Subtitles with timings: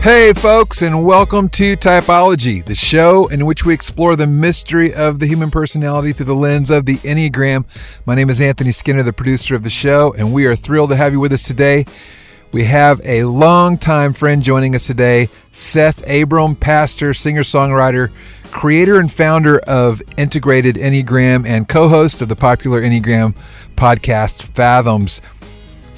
[0.00, 5.18] Hey, folks, and welcome to Typology, the show in which we explore the mystery of
[5.18, 7.66] the human personality through the lens of the Enneagram.
[8.06, 10.96] My name is Anthony Skinner, the producer of the show, and we are thrilled to
[10.96, 11.84] have you with us today.
[12.52, 18.10] We have a longtime friend joining us today, Seth Abram, pastor, singer songwriter,
[18.44, 23.36] creator and founder of Integrated Enneagram, and co host of the popular Enneagram
[23.76, 25.20] podcast, Fathoms.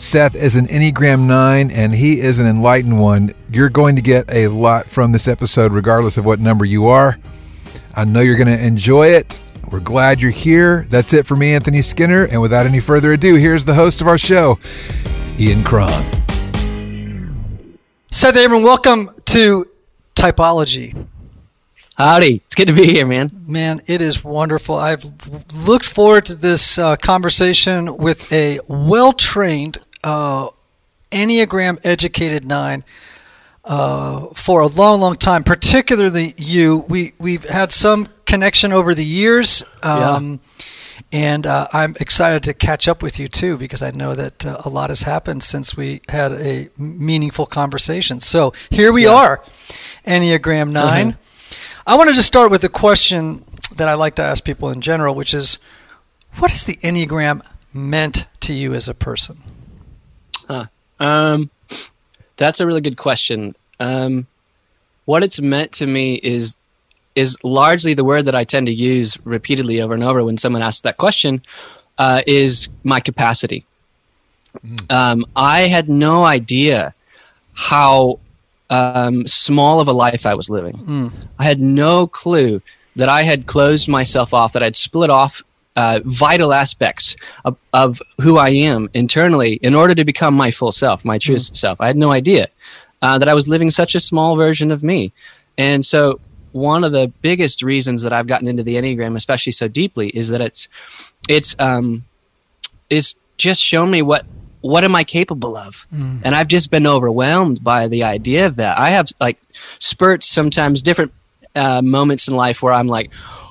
[0.01, 3.35] Seth is an Enneagram 9 and he is an enlightened one.
[3.53, 7.19] You're going to get a lot from this episode, regardless of what number you are.
[7.95, 9.39] I know you're going to enjoy it.
[9.71, 10.87] We're glad you're here.
[10.89, 12.25] That's it for me, Anthony Skinner.
[12.25, 14.59] And without any further ado, here's the host of our show,
[15.39, 15.91] Ian Cron.
[18.11, 19.69] Seth Abram, welcome to
[20.15, 21.07] Typology.
[21.97, 22.37] Howdy.
[22.47, 23.29] It's good to be here, man.
[23.47, 24.77] Man, it is wonderful.
[24.77, 25.05] I've
[25.55, 30.49] looked forward to this uh, conversation with a well trained uh,
[31.11, 32.85] Enneagram educated nine
[33.65, 35.45] uh, for a long, long time.
[35.45, 36.85] Particularly you.
[36.89, 39.65] We we've had some connection over the years.
[39.83, 40.39] Um, yeah.
[41.13, 44.61] And uh, I'm excited to catch up with you too, because I know that uh,
[44.65, 48.21] a lot has happened since we had a meaningful conversation.
[48.21, 49.15] So here we yeah.
[49.15, 49.45] are,
[50.07, 51.21] Enneagram 9 mm-hmm.
[51.87, 54.81] I want to just start with a question that I like to ask people in
[54.81, 55.59] general, which is,
[56.37, 59.39] what has the Enneagram meant to you as a person?
[60.51, 60.67] Huh.
[60.99, 61.51] Um,
[62.37, 63.55] that's a really good question.
[63.79, 64.27] Um,
[65.05, 66.57] what it's meant to me is
[67.15, 70.63] is largely the word that I tend to use repeatedly over and over when someone
[70.63, 71.43] asks that question.
[71.99, 73.67] Uh, is my capacity.
[74.65, 74.91] Mm.
[74.91, 76.95] Um, I had no idea
[77.53, 78.21] how
[78.71, 80.79] um, small of a life I was living.
[80.79, 81.13] Mm.
[81.39, 82.63] I had no clue
[82.97, 85.43] that I had closed myself off, that I'd split off
[85.77, 90.73] uh, vital aspects of, of, who I am internally in order to become my full
[90.73, 91.57] self, my truest mm.
[91.57, 91.81] self.
[91.81, 92.49] I had no idea
[93.03, 95.13] uh, that I was living such a small version of me.
[95.57, 96.21] And so,
[96.53, 100.31] one of the biggest reasons that I've gotten into the Enneagram, especially so deeply, is
[100.31, 100.69] that it's
[101.29, 102.05] it's um,
[102.89, 104.27] it's just shown me what
[104.61, 105.87] what am I capable of?
[105.95, 106.21] Mm.
[106.25, 108.79] And I've just been overwhelmed by the idea of that.
[108.79, 109.39] I have like
[109.79, 111.13] spurts sometimes, different
[111.55, 113.11] uh, moments in life where I'm like,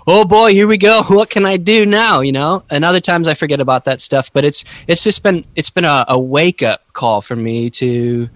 [0.09, 1.03] oh boy, here we go.
[1.09, 2.21] What can I do now?
[2.21, 2.63] You know.
[2.69, 4.31] And other times I forget about that stuff.
[4.33, 8.29] But it's it's just been it's been a, a wake up call for me to,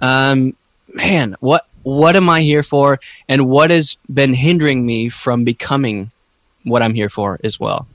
[0.00, 0.56] um,
[0.88, 6.10] man, what what am I here for, and what has been hindering me from becoming
[6.64, 7.86] what I'm here for as well.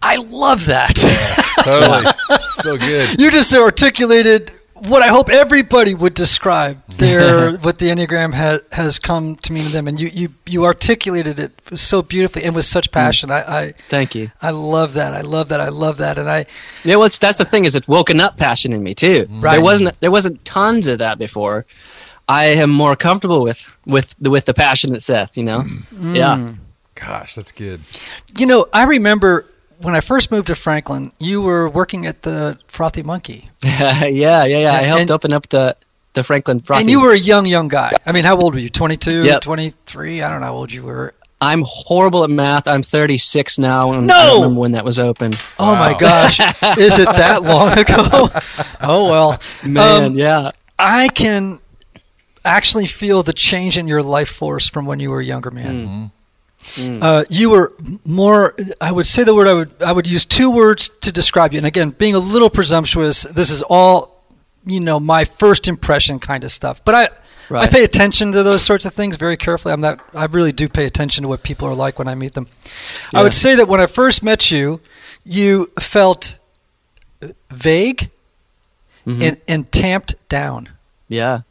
[0.00, 1.02] I love that.
[1.02, 2.12] Yeah, totally.
[2.52, 3.20] so good.
[3.20, 4.52] You just articulated
[4.86, 9.64] what I hope everybody would describe their what the Enneagram has has come to mean
[9.64, 12.94] to them, and you you you articulated it so beautifully and with such mm.
[12.94, 13.30] passion.
[13.30, 14.30] I, I thank you.
[14.40, 15.14] I love that.
[15.14, 15.60] I love that.
[15.60, 16.18] I love that.
[16.18, 16.46] And I
[16.84, 19.26] yeah, well, that's the thing is it's woken up passion in me too.
[19.30, 19.52] Right.
[19.52, 21.66] There wasn't there wasn't tons of that before.
[22.28, 25.36] I am more comfortable with with the with the passionate Seth.
[25.36, 26.16] You know, mm.
[26.16, 26.54] yeah.
[26.94, 27.80] Gosh, that's good.
[28.36, 29.46] You know, I remember
[29.80, 33.48] when I first moved to Franklin, you were working at the Frothy Monkey.
[33.64, 34.72] yeah, yeah, yeah.
[34.72, 35.76] I helped and, open up the
[36.14, 36.82] the Franklin Frothy.
[36.82, 37.92] And you were a young, young guy.
[38.04, 38.68] I mean, how old were you?
[38.68, 39.42] 22, yep.
[39.42, 40.22] 23?
[40.22, 41.14] I don't know how old you were.
[41.40, 42.66] I'm horrible at math.
[42.66, 43.92] I'm 36 now.
[43.92, 44.14] And no!
[44.14, 45.32] I don't remember when that was open.
[45.58, 45.78] Oh wow.
[45.78, 46.40] my gosh.
[46.78, 48.28] Is it that long ago?
[48.80, 49.40] oh well.
[49.64, 50.50] Man, um, yeah.
[50.78, 51.60] I can
[52.44, 55.86] actually feel the change in your life force from when you were a younger man.
[55.86, 56.06] Mm-hmm.
[56.60, 57.02] Mm.
[57.02, 57.72] Uh, you were
[58.04, 58.54] more.
[58.80, 59.82] I would say the word I would.
[59.82, 61.58] I would use two words to describe you.
[61.58, 64.24] And again, being a little presumptuous, this is all,
[64.64, 66.84] you know, my first impression kind of stuff.
[66.84, 67.08] But I,
[67.48, 67.64] right.
[67.64, 69.72] I pay attention to those sorts of things very carefully.
[69.72, 70.00] I'm not.
[70.14, 72.48] I really do pay attention to what people are like when I meet them.
[73.12, 73.20] Yeah.
[73.20, 74.80] I would say that when I first met you,
[75.24, 76.36] you felt
[77.50, 78.10] vague
[79.06, 79.22] mm-hmm.
[79.22, 80.70] and, and tamped down.
[81.08, 81.42] Yeah.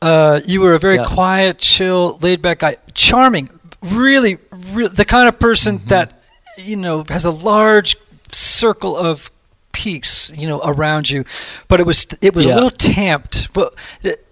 [0.00, 1.04] Uh, you were a very yeah.
[1.06, 2.76] quiet, chill, laid back guy.
[2.92, 3.48] Charming,
[3.84, 4.38] really,
[4.72, 5.88] really the kind of person mm-hmm.
[5.88, 6.22] that
[6.56, 7.96] you know has a large
[8.30, 9.30] circle of
[9.72, 11.24] peace, you know, around you,
[11.68, 12.52] but it was it was yeah.
[12.52, 13.52] a little tamped.
[13.52, 13.74] But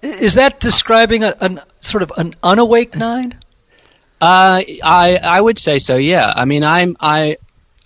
[0.01, 3.39] is that describing a, a sort of an unawake nine?
[4.21, 5.97] Uh, I I would say so.
[5.97, 6.33] Yeah.
[6.35, 7.37] I mean, I'm I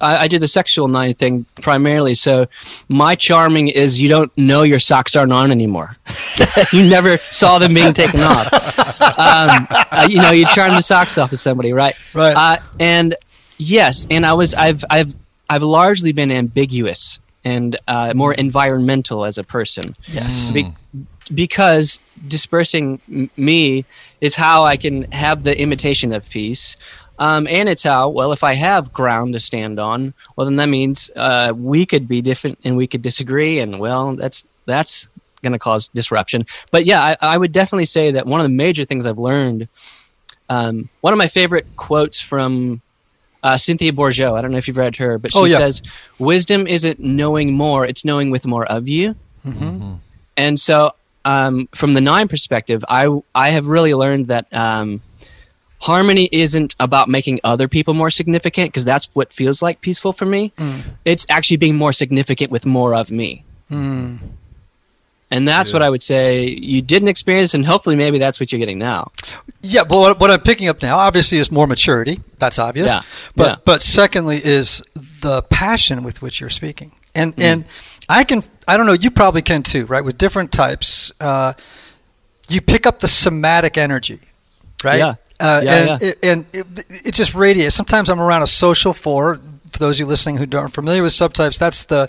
[0.01, 2.15] I, I do the sexual nine thing primarily.
[2.15, 2.47] So
[2.89, 5.97] my charming is you don't know your socks aren't on anymore.
[6.73, 8.53] you never saw them being taken off.
[9.01, 11.95] Um, uh, you know, you charm the socks off of somebody, right?
[12.15, 12.37] Right.
[12.37, 13.15] Uh, and
[13.59, 15.15] yes, and I was I've I've
[15.49, 19.85] I've largely been ambiguous and uh, more environmental as a person.
[20.09, 20.51] Yes.
[20.51, 20.73] Be-
[21.33, 23.85] because dispersing m- me
[24.21, 26.77] is how I can have the imitation of peace.
[27.19, 30.69] Um, and it's how, well, if I have ground to stand on, well, then that
[30.69, 33.59] means uh, we could be different and we could disagree.
[33.59, 35.09] And, well, that's, that's
[35.43, 36.45] going to cause disruption.
[36.71, 39.69] But yeah, I, I would definitely say that one of the major things I've learned,
[40.49, 42.83] um, one of my favorite quotes from
[43.43, 45.57] uh, Cynthia Bourgeault, I don't know if you've read her, but she Oh, yeah.
[45.57, 45.83] says,
[46.19, 49.15] Wisdom isn't knowing more, it's knowing with more of you.
[50.37, 50.93] And so,
[51.25, 55.01] um, from the nine perspective, I I have really learned that um,
[55.87, 60.27] harmony isn't about making other people more significant because that's what feels like peaceful for
[60.27, 60.53] me.
[61.05, 63.45] It's actually being more significant with more of me.
[65.29, 68.61] And that's what I would say you didn't experience, and hopefully, maybe that's what you're
[68.61, 69.11] getting now.
[69.61, 72.21] Yeah, but what, what I'm picking up now, obviously, is more maturity.
[72.39, 72.93] That's obvious.
[72.93, 73.03] Yeah,
[73.35, 73.57] But yeah.
[73.65, 74.83] but secondly, is
[75.21, 77.43] the passion with which you're speaking, and Mm.
[77.43, 77.65] and
[78.09, 80.05] I can I don't know you probably can too, right?
[80.05, 81.55] With different types, uh,
[82.49, 84.21] you pick up the somatic energy,
[84.85, 84.99] right?
[84.99, 85.15] Yeah.
[85.39, 86.09] Uh, Yeah, and yeah.
[86.09, 86.67] It, and it,
[87.07, 87.75] it just radiates.
[87.75, 89.41] Sometimes I'm around a social four.
[89.71, 92.09] For those of you listening who aren't familiar with subtypes, that's the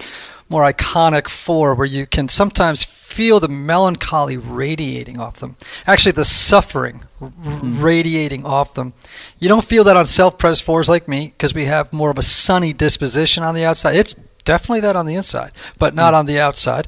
[0.49, 5.57] more iconic four where you can sometimes feel the melancholy radiating off them.
[5.85, 7.31] Actually, the suffering r-
[7.63, 8.93] radiating off them.
[9.39, 12.21] You don't feel that on self-pressed fours like me because we have more of a
[12.23, 13.95] sunny disposition on the outside.
[13.95, 14.13] It's
[14.45, 16.87] definitely that on the inside, but not on the outside.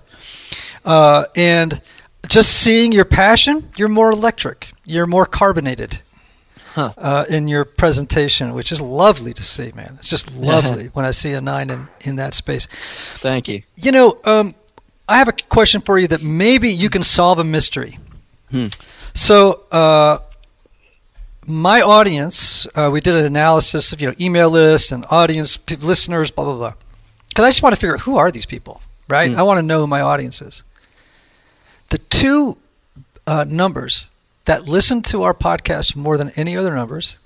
[0.86, 1.82] Uh, and
[2.28, 4.72] just seeing your passion, you're more electric.
[4.86, 6.00] You're more carbonated
[6.80, 6.94] Huh.
[6.98, 9.98] uh, in your presentation, which is lovely to see, man.
[10.00, 12.68] It's just lovely when I see a nine in, in that space.
[13.18, 13.64] Thank you.
[13.76, 14.56] You know, um,
[15.06, 18.00] I have a question for you that maybe you can solve a mystery.
[18.50, 18.68] Hmm.
[19.14, 20.20] So, uh,
[21.46, 25.76] my audience, uh, we did an analysis of you know email list and audience p-
[25.76, 26.74] listeners, blah blah blah.
[27.28, 29.30] Because I just want to figure out who are these people, right?
[29.30, 29.38] Hmm.
[29.38, 30.64] I want to know who my audience is.
[31.90, 32.58] The two
[33.28, 34.10] uh, numbers
[34.50, 37.19] that listen to our podcast more than any other numbers,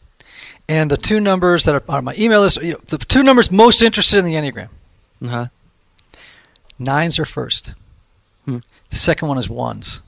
[0.68, 3.50] and the two numbers that are on my email list, you know, the two numbers
[3.50, 4.68] most interested in the enneagram.
[5.24, 5.48] Uh-huh.
[6.78, 7.76] Nines are first.
[8.44, 8.58] Hmm.
[8.90, 10.02] The second one is ones.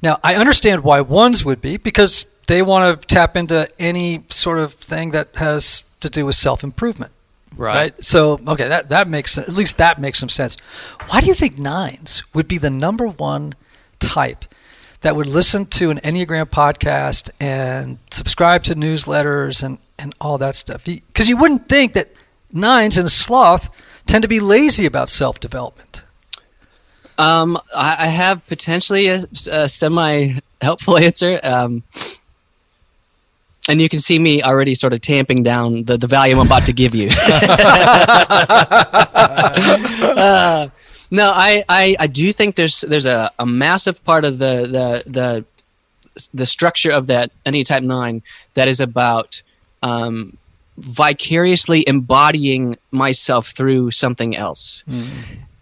[0.00, 4.58] Now, I understand why ones would be because they want to tap into any sort
[4.58, 7.10] of thing that has to do with self improvement.
[7.56, 7.92] Right.
[8.04, 10.56] So, okay, that, that makes at least that makes some sense.
[11.08, 13.56] Why do you think nines would be the number one
[13.98, 14.44] type
[15.00, 20.56] that would listen to an Enneagram podcast and subscribe to newsletters and, and all that
[20.56, 20.84] stuff?
[20.84, 22.10] Because you wouldn't think that
[22.52, 23.68] nines and sloth
[24.06, 26.02] tend to be lazy about self development.
[27.18, 31.40] Um, I, have potentially a, a semi helpful answer.
[31.42, 31.82] Um,
[33.68, 36.66] and you can see me already sort of tamping down the, the value I'm about
[36.66, 37.08] to give you.
[40.16, 40.68] Uh,
[41.10, 45.10] no, I, I, I do think there's there's a, a massive part of the, the
[45.10, 45.44] the
[46.32, 48.22] the structure of that any type nine
[48.54, 49.42] that is about
[49.82, 50.36] um,
[50.78, 54.82] vicariously embodying myself through something else.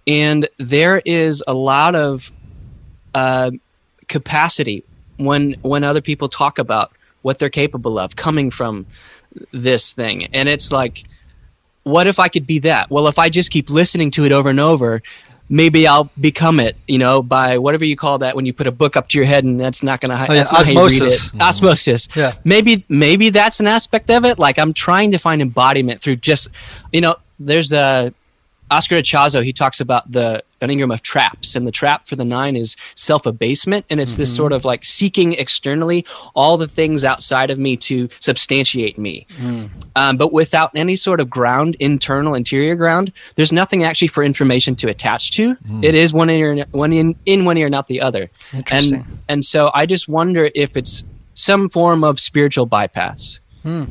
[0.07, 2.31] And there is a lot of
[3.15, 3.51] uh,
[4.09, 4.85] capacity
[5.17, 6.93] when when other people talk about
[7.23, 8.87] what they're capable of coming from
[9.53, 10.27] this thing.
[10.35, 11.05] And it's like
[11.85, 12.91] what if i could be that?
[12.91, 15.03] Well if i just keep listening to it over and over
[15.49, 18.73] maybe i'll become it you know by whatever you call that when you put a
[18.73, 20.73] book up to your head and that's not going to Oh, yeah, that's not how
[20.73, 21.27] you read osmosis.
[21.35, 21.41] it.
[21.43, 22.33] osmosis Yeah.
[22.45, 26.49] maybe maybe that's an aspect of it like i'm trying to find embodiment through just
[26.93, 28.15] you know there's a
[28.75, 32.57] Oscar Ichazo, he talks about the enneagram of traps, and the trap for the nine
[32.57, 34.37] is self abasement, and it's this mm-hmm.
[34.37, 36.05] sort of like seeking externally
[36.35, 39.71] all the things outside of me to substantiate me, mm.
[39.95, 43.13] um, but without any sort of ground, internal, interior ground.
[43.37, 45.55] There's nothing actually for information to attach to.
[45.55, 45.85] Mm.
[45.85, 48.29] It is one ear, one in, in one ear, not the other.
[48.71, 51.05] And and so I just wonder if it's
[51.35, 53.39] some form of spiritual bypass.
[53.63, 53.85] Hmm.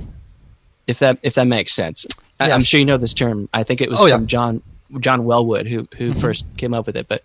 [0.87, 2.05] If that if that makes sense.
[2.39, 3.47] I, I'm sure you know this term.
[3.53, 4.15] I think it was Oh, yeah.
[4.15, 4.61] from John
[4.99, 7.07] John Welwood who who first came up with it.
[7.07, 7.23] But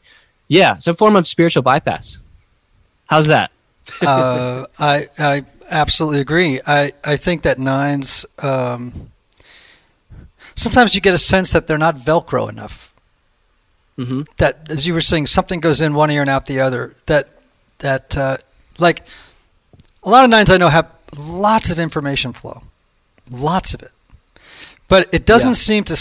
[0.49, 2.19] yeah, some form of spiritual bypass.
[3.07, 3.51] How's that?
[4.03, 6.61] uh, I I absolutely agree.
[6.67, 9.11] I, I think that nines um,
[10.55, 12.93] sometimes you get a sense that they're not Velcro enough.
[13.97, 16.95] hmm That as you were saying, something goes in one ear and out the other.
[17.07, 17.29] That
[17.79, 18.37] that uh,
[18.79, 19.03] like
[20.03, 22.63] a lot of nines I know have lots of information flow,
[23.31, 23.93] lots of it.
[24.89, 25.55] but it doesn't Yeah.
[25.55, 25.97] seem to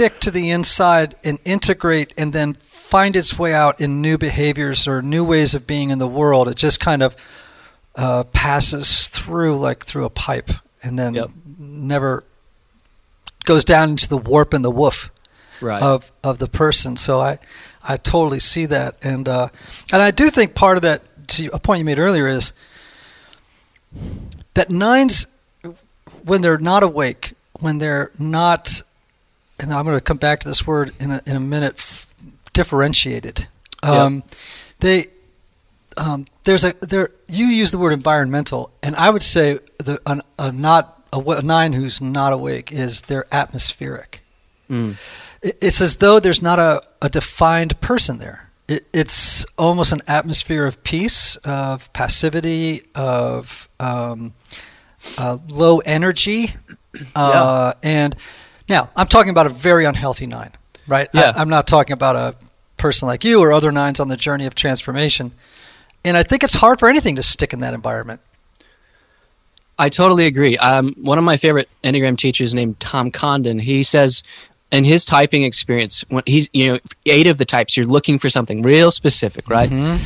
[0.00, 4.88] stick to the inside and integrate and then find its way out in new behaviors
[4.88, 6.48] or new ways of being in the world.
[6.48, 7.14] It just kind of
[7.96, 10.52] uh, passes through like through a pipe
[10.82, 11.28] and then Yep.
[11.58, 12.24] never
[13.44, 15.10] goes down into the warp and the woof
[15.60, 15.82] Right.
[15.82, 16.96] of of the person.
[16.96, 17.38] So I
[17.82, 19.48] I totally see that, and uh,
[19.92, 21.02] and I do think part of that
[21.36, 22.54] to a point you made earlier is
[24.54, 25.26] that nines
[26.24, 28.80] when they're not awake, when they're not,
[29.60, 32.12] and I'm going to come back to this word in a in a minute, f-
[32.52, 33.48] differentiated.
[33.82, 34.22] Um,
[34.80, 35.06] They
[35.96, 40.20] um, there's a there you use the word environmental, and I would say the a,
[40.38, 44.20] a not a, a nine who's not awake is they're atmospheric
[44.70, 44.96] Mm.
[45.42, 48.50] it- it's as though there's not a, a defined person there.
[48.68, 54.32] It, it's almost an atmosphere of peace, of passivity, of um,
[55.18, 56.54] uh, low energy.
[57.16, 58.14] Uh, And
[58.70, 60.52] now I'm talking about a very unhealthy nine,
[60.88, 61.08] right?
[61.12, 61.32] Yeah.
[61.36, 62.34] I, I'm not talking about a
[62.78, 65.32] person like you or other nines on the journey of transformation.
[66.04, 68.22] And I think it's hard for anything to stick in that environment.
[69.78, 70.56] I totally agree.
[70.58, 74.22] Um, one of my favorite Enneagram teachers named Tom Condon, he says
[74.70, 78.30] in his typing experience, when he's, you know, eight of the types, you're looking for
[78.30, 79.68] something real specific, right?
[79.70, 80.04] Mm-hmm.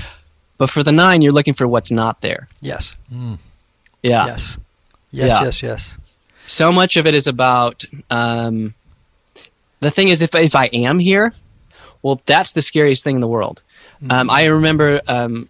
[0.59, 2.49] But for the nine, you're looking for what's not there.
[2.61, 2.95] Yes.
[3.11, 4.27] Yeah.
[4.27, 4.59] Yes.
[5.11, 5.33] Yes.
[5.33, 5.45] Yeah.
[5.45, 5.63] Yes.
[5.63, 5.99] Yes.
[6.47, 8.75] So much of it is about, um,
[9.81, 11.33] the thing is, if, if I am here,
[12.03, 13.63] well, that's the scariest thing in the world.
[14.11, 15.49] Um, I remember, um,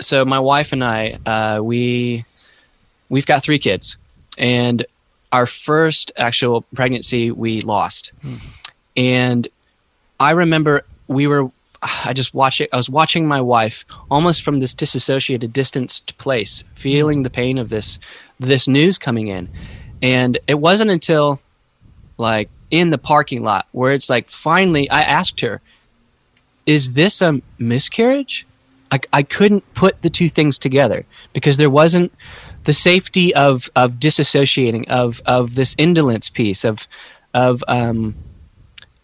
[0.00, 2.24] so my wife and I, uh, we,
[3.08, 3.96] we've got three kids,
[4.36, 4.84] and
[5.32, 8.12] our first actual pregnancy we lost,
[8.96, 9.46] and
[10.18, 11.50] I remember we were.
[11.82, 12.70] I just watched it.
[12.72, 17.68] I was watching my wife almost from this disassociated, distanced place, feeling the pain of
[17.68, 17.98] this
[18.40, 19.48] this news coming in,
[20.06, 21.40] and it wasn't until
[22.16, 25.60] like in the parking lot where it's like finally I asked her,
[26.64, 28.46] "Is this a miscarriage?"
[28.92, 32.12] I, I couldn't put the two things together because there wasn't
[32.62, 36.86] the safety of of disassociating of of this indolence piece of
[37.34, 38.14] of um,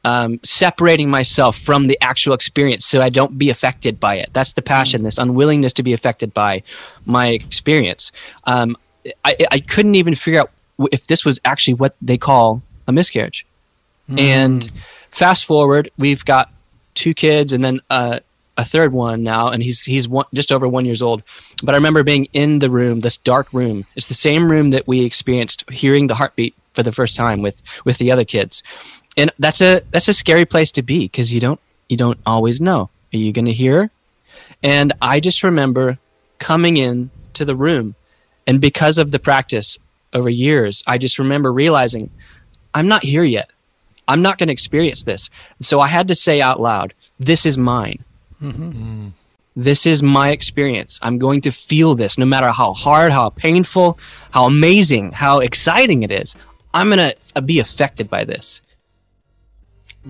[0.05, 4.31] um, separating myself from the actual experience so I don't be affected by it.
[4.33, 6.63] That's the passion, this unwillingness to be affected by
[7.05, 8.13] my experience.
[8.45, 8.77] Um,
[9.25, 10.53] I, I couldn't even figure out
[10.91, 13.47] if this was actually what they call a miscarriage.
[14.19, 14.71] And
[15.11, 16.53] fast forward, we've got
[16.95, 18.21] two kids and then uh,
[18.57, 21.23] a third one now, and he's he's one, just over one years old.
[21.63, 23.87] But I remember being in the room, this dark room.
[23.97, 27.63] It's the same room that we experienced hearing the heartbeat for the first time with
[27.85, 28.63] with the other kids,
[29.17, 32.61] and that's a that's a scary place to be because you don't you don't always
[32.61, 33.91] know are you going to hear,
[34.63, 35.99] and I just remember
[36.39, 37.95] coming in to the room,
[38.47, 39.79] and because of the practice
[40.13, 42.11] over years, I just remember realizing
[42.75, 43.51] I'm not here yet.
[44.09, 45.31] I'm not going to experience this.
[45.61, 48.05] So I had to say out loud, this is mine.
[48.43, 49.09] Mm-hmm.
[49.55, 50.99] This is my experience.
[51.03, 53.99] I'm going to feel this no matter how hard, how painful,
[54.31, 56.35] how amazing, how exciting it is.
[56.75, 58.63] I'm going to uh, be affected by this.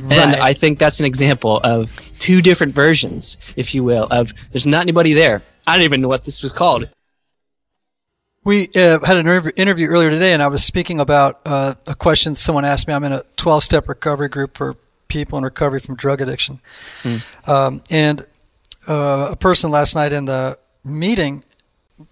[0.08, 4.66] And I think that's an example of two different versions, if you will, of there's
[4.66, 5.42] not anybody there.
[5.66, 6.88] I don't even know what this was called.
[8.44, 12.34] We uh, had an interview, earlier today, and I was speaking about uh, a question
[12.34, 12.94] someone asked me.
[12.94, 14.74] I'm in a 12 step recovery group for
[15.06, 16.60] people in recovery from drug addiction.
[17.46, 18.26] Um, and
[18.88, 21.44] uh, a person last night in the meeting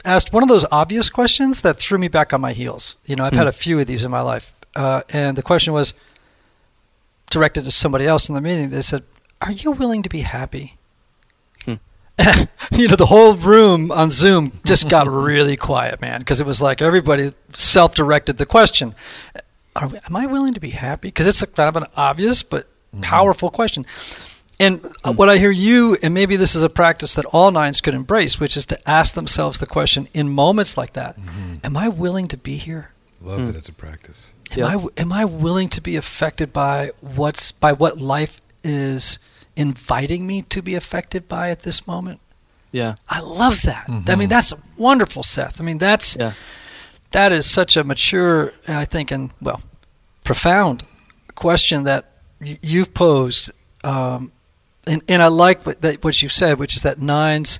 [0.05, 2.95] asked one of those obvious questions that threw me back on my heels.
[3.07, 4.55] You know, I've had a few of these in my life.
[4.77, 5.95] Uh, and the question was
[7.31, 8.71] directed to somebody else in the meeting.
[8.71, 9.03] They said,
[9.41, 10.77] Are you willing to be happy?
[12.73, 16.61] you know, the whole room on Zoom just got really quiet, man, because it was
[16.61, 18.95] like everybody self directed the question
[19.77, 21.09] Are, we- Am I willing to be happy?
[21.09, 23.01] Because it's a, kind of an obvious but mm-hmm.
[23.01, 23.87] powerful question.
[24.59, 25.17] And uh, mm.
[25.17, 28.39] what I hear you, and maybe this is a practice that all nines could embrace,
[28.39, 31.55] which is to ask themselves the question in moments like that mm-hmm.
[31.65, 32.93] Am I willing to be here?
[33.23, 33.59] Love that mm.
[33.59, 34.33] it's a practice.
[34.53, 34.67] Am Yeah.
[34.67, 39.19] I am I willing to be affected by what's by what life is
[39.57, 42.21] inviting me to be affected by at this moment?
[42.73, 42.95] Yeah.
[43.09, 43.87] I love that.
[44.09, 45.61] I mean, that's wonderful, Seth.
[45.61, 46.35] I mean, that's Yeah.
[47.11, 49.61] that is such a mature, I think, and well,
[50.25, 50.85] profound
[51.35, 53.51] question that y- you've posed.
[53.83, 54.33] Um,
[54.87, 57.59] and, and I like what, that, what you've said, which is that nines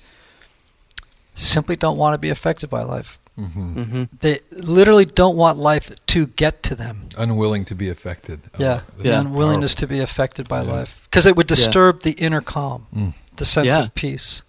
[1.35, 3.19] simply don't want to be affected by life.
[3.47, 7.09] Hmm They literally don't want life to get to them.
[7.19, 8.41] Unwilling to be affected.
[8.55, 9.21] Oh, Yeah, that's the Yeah.
[9.21, 9.89] unwillingness powerful.
[9.89, 10.73] to be affected by Yeah.
[10.73, 13.15] life because it would disturb the inner calm, Mm.
[13.37, 13.81] the sense Yeah.
[13.85, 14.43] of peace.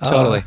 [0.00, 0.44] Uh, Totally.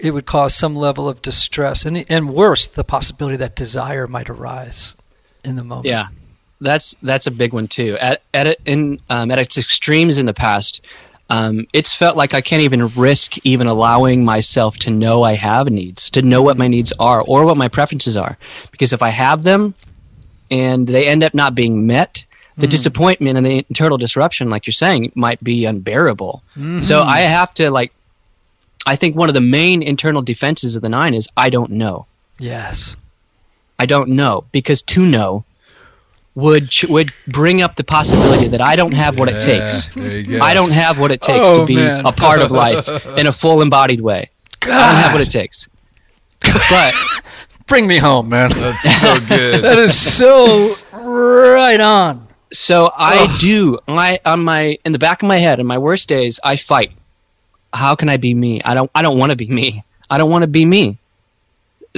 [0.00, 4.28] it would cause some level of distress, and and worse, the possibility that desire might
[4.30, 4.94] arise
[5.44, 5.86] in the moment.
[5.86, 6.08] Yeah.
[6.60, 7.96] that's that's a big one too.
[8.00, 10.80] At at in um, at its extremes in the past,
[11.30, 15.70] um, it's felt like I can't even risk even allowing myself to know I have
[15.70, 18.38] needs, to know what my needs are or what my preferences are,
[18.70, 19.74] because if I have them,
[20.50, 22.24] and they end up not being met,
[22.56, 26.42] the disappointment and the internal disruption, like you're saying, might be unbearable.
[26.80, 27.92] So I have to like.
[28.86, 32.06] I think one of the main internal defenses of the nine is I don't know.
[32.38, 32.96] Yes.
[33.78, 35.44] I don't know because to know
[36.44, 39.88] would ch- would bring up the possibility that I don't have what it takes.
[39.96, 40.44] Yeah, there you go.
[40.44, 42.06] I don't have what it takes Oh, to be man.
[42.06, 42.86] a part of life
[43.18, 44.30] in a full embodied way.
[44.62, 45.68] I don't have what it takes.
[46.70, 46.94] But
[47.66, 48.50] Bring me home, man.
[48.50, 49.62] That's so good.
[49.64, 52.28] that is so right on.
[52.52, 56.08] so I do I on my in the back of my head in my worst
[56.08, 56.92] days I fight.
[57.74, 58.62] How can I be me?
[58.64, 59.84] I don't I don't want to be me.
[60.08, 60.98] I don't want to be me.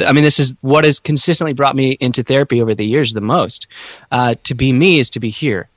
[0.03, 3.21] I mean, this is what has consistently brought me into therapy over the years the
[3.21, 3.67] most.
[4.11, 5.69] Uh, to be me is to be here.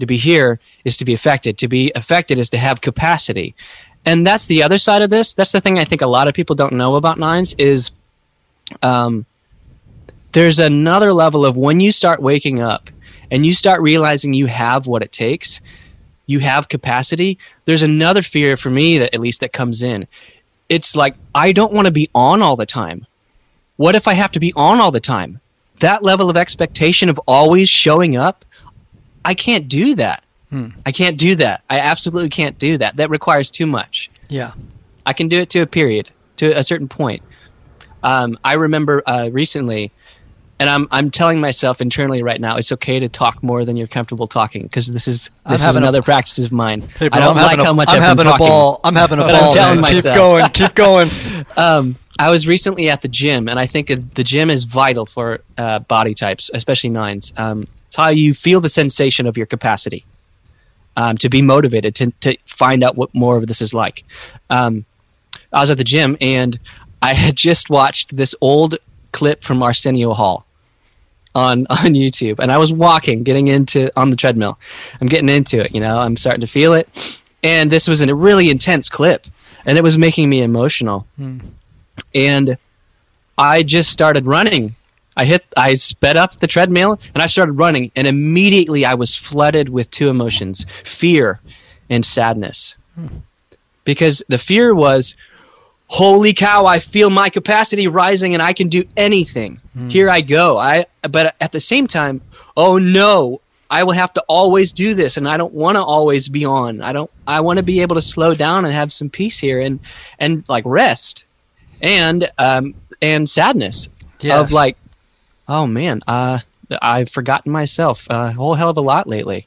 [0.00, 1.58] To be here is to be affected.
[1.58, 3.54] To be affected is to have capacity.
[4.04, 5.34] And that's the other side of this.
[5.34, 7.92] That's the thing I think a lot of people don't know about nines is
[8.82, 9.26] um,
[10.32, 12.90] there's another level of when you start waking up
[13.30, 15.60] and you start realizing you have what it takes,
[16.26, 20.06] you have capacity, there's another fear for me that at least that comes in.
[20.68, 23.06] It's like I don't want to be on all the time.
[23.76, 25.40] What if I have to be on all the time?
[25.80, 28.44] That level of expectation of always showing up,
[29.24, 30.22] I can't do that.
[30.84, 31.62] I can't do that.
[31.70, 32.96] I absolutely can't do that.
[32.98, 34.10] That requires too much.
[34.28, 34.52] Yeah.
[35.06, 37.22] I can do it to a period, to a certain point.
[38.02, 39.92] Um, I remember uh, recently,
[40.60, 43.86] and I'm I'm telling myself internally right now, it's okay to talk more than you're
[43.86, 46.82] comfortable talking because this is this is having a- another practice of mine.
[46.82, 48.80] Hey, bro, I don't I'm like a, how much I'm have having been a ball.
[48.84, 49.52] I'm having a But I'm ball.
[49.54, 49.94] telling man.
[49.94, 50.48] Keep going.
[50.50, 51.08] Keep going.
[51.56, 55.40] Um, I was recently at the gym, and I think the gym is vital for
[55.58, 57.32] uh, body types, especially nines.
[57.36, 60.04] Um, it's how you feel the sensation of your capacity
[60.96, 64.04] um, to be motivated to, to find out what more of this is like.
[64.50, 64.84] Um,
[65.52, 66.60] I was at the gym, and
[67.02, 68.76] I had just watched this old
[69.10, 70.46] clip from Arsenio Hall
[71.34, 74.60] on on YouTube, and I was walking, getting into on the treadmill.
[75.00, 75.98] I'm getting into it, you know.
[75.98, 79.26] I'm starting to feel it, and this was a really intense clip,
[79.66, 81.08] and it was making me emotional.
[82.14, 82.58] And
[83.38, 84.76] I just started running.
[85.16, 89.14] I hit, I sped up the treadmill, and I started running, and immediately I was
[89.14, 91.40] flooded with two emotions: fear
[91.90, 92.74] and sadness.
[93.84, 95.14] Because the fear was,
[95.92, 99.60] holy cow i feel my capacity rising and i can do anything.
[99.74, 99.90] Hmm.
[99.90, 100.56] Here i go.
[100.56, 102.22] I but at the same time
[102.56, 106.30] oh no i will have to always do this and i don't want to always
[106.30, 106.80] be on.
[106.80, 109.60] I don't i want to be able to slow down and have some peace here
[109.60, 109.80] and
[110.18, 111.24] and like rest
[111.82, 113.88] and um and sadness
[114.20, 114.38] Yes.
[114.40, 114.76] of like
[115.48, 116.38] oh man uh
[116.80, 119.46] i've forgotten myself a whole hell of a lot lately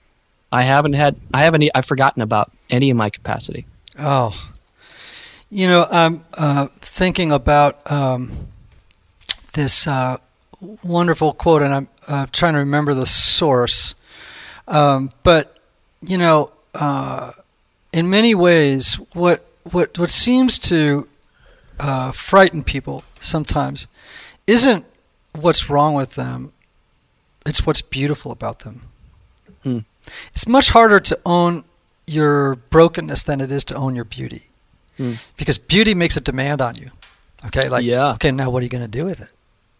[0.51, 3.65] i haven't had i haven't I've forgotten about any of my capacity
[3.97, 4.33] Oh,
[5.49, 8.49] you know, I'm uh, thinking about um,
[9.53, 10.17] this uh,
[10.83, 13.95] wonderful quote, and I'm uh, trying to remember the source.
[14.67, 15.57] Um, but
[16.01, 17.31] you know, uh,
[17.93, 21.07] in many ways, what what what seems to
[21.79, 23.87] uh, frighten people sometimes
[24.47, 24.85] isn't
[25.33, 26.51] what's wrong with them;
[27.45, 28.81] it's what's beautiful about them.
[29.63, 29.79] Hmm.
[30.33, 31.63] It's much harder to own
[32.07, 34.49] your brokenness than it is to own your beauty,
[34.97, 35.13] Hmm.
[35.37, 36.91] because beauty makes a demand on you.
[37.47, 38.13] Okay, like Yeah.
[38.13, 39.29] okay, now what are you going to do with it?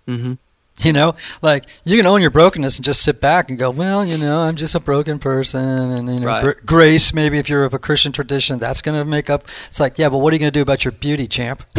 [0.08, 0.34] mm-hmm.
[0.82, 4.06] You know, like you can own your brokenness and just sit back and go, well,
[4.06, 6.44] you know, I'm just a broken person, and you know, Right.
[6.44, 7.14] gr- grace.
[7.14, 9.46] Maybe if you're of a Christian tradition, that's going to make up.
[9.70, 11.64] It's like, yeah, but what are you going to do about your beauty, champ?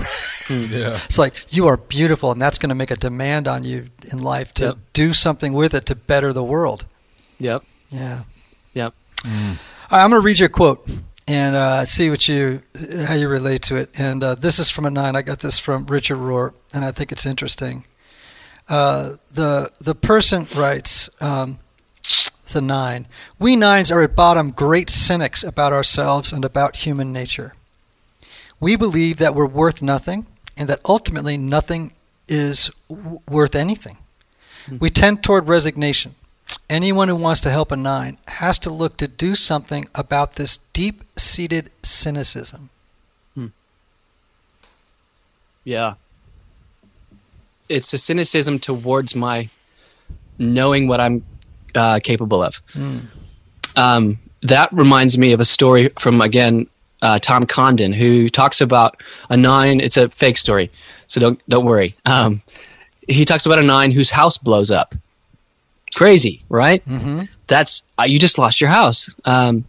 [0.48, 0.98] yeah.
[1.04, 4.18] It's like you are beautiful, and that's going to make a demand on you in
[4.22, 4.76] life to Yep.
[4.94, 6.86] do something with it to better the world.
[7.38, 8.22] yep Yeah.
[8.72, 8.94] yep
[9.26, 9.58] All right,
[9.90, 10.88] I'm going to read you a quote
[11.28, 12.62] and uh, see what you
[13.06, 13.90] how you relate to it.
[13.98, 15.14] And uh, this is from a nine.
[15.16, 17.84] I got this from Richard Rohr, and I think it's interesting.
[18.68, 21.58] Uh, the the person writes, um,
[22.00, 23.06] it's a nine.
[23.38, 27.54] We nines are at bottom great cynics about ourselves and about human nature.
[28.60, 30.26] We believe that we're worth nothing,
[30.56, 31.92] and that ultimately nothing
[32.28, 33.98] is w- worth anything.
[34.80, 36.16] We tend toward resignation.
[36.68, 40.58] Anyone who wants to help a nine has to look to do something about this
[40.72, 42.70] deep seated cynicism.
[45.64, 45.94] Yeah.
[47.68, 49.48] It's a cynicism towards my
[50.38, 51.24] knowing what I'm
[51.74, 52.62] uh, capable of.
[53.76, 56.66] Um, that reminds me of a story from, again,
[57.02, 59.80] uh, Tom Condon, who talks about a nine.
[59.80, 60.70] It's a fake story,
[61.06, 61.96] so don't, don't worry.
[62.04, 62.42] Um,
[63.08, 64.94] he talks about a nine whose house blows up.
[65.94, 66.84] crazy, right?
[66.84, 67.22] Mm-hmm.
[67.46, 69.08] That's uh, you just lost your house.
[69.24, 69.64] Um,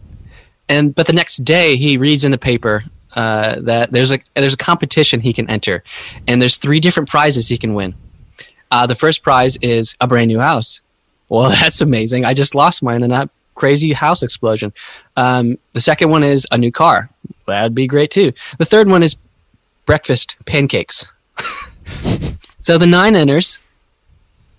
[0.68, 2.84] and but the next day he reads in the paper
[3.14, 5.82] uh, that there's a there's a competition he can enter,
[6.26, 7.94] and there's three different prizes he can win.
[8.70, 10.80] Uh, the first prize is a brand new house.
[11.28, 12.24] Well, that's amazing.
[12.24, 14.72] I just lost mine in that crazy house explosion.
[15.16, 17.08] Um, the second one is a new car.
[17.46, 18.32] That'd be great too.
[18.58, 19.16] The third one is
[19.86, 21.06] breakfast pancakes.
[22.60, 23.58] so the nine enters,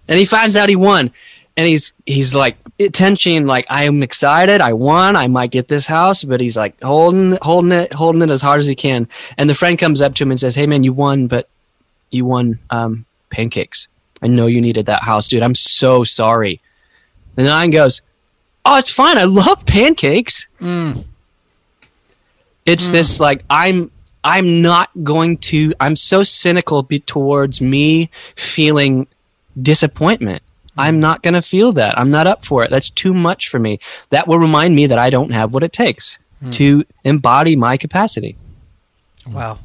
[0.07, 1.11] and he finds out he won
[1.59, 2.55] and he's he's like
[2.93, 4.61] tension like i'm excited.
[4.61, 5.17] I won.
[5.17, 8.61] I might get this house but he's like holding holding it holding it as hard
[8.61, 9.09] as he can.
[9.37, 11.49] And the friend comes up to him and says hey man you won but
[12.11, 13.89] you won um, pancakes.
[14.21, 15.43] I know you needed that house dude.
[15.43, 16.61] I'm so sorry.
[17.35, 18.03] The nine goes
[18.63, 19.17] oh it's fine.
[19.17, 20.47] I love pancakes.
[20.61, 21.03] Mm.
[22.65, 22.91] it's mm.
[22.93, 23.91] this like i'm
[24.23, 29.07] i'm not going to i'm so cynical be towards me feeling
[29.61, 30.41] disappointment
[30.79, 31.97] I'm not going to feel that.
[31.99, 32.69] I'm not up for it.
[32.69, 33.79] That's too much for me.
[34.09, 36.51] That will remind me that I don't have what it takes hmm.
[36.51, 38.37] to embody my capacity.
[39.29, 39.59] Wow.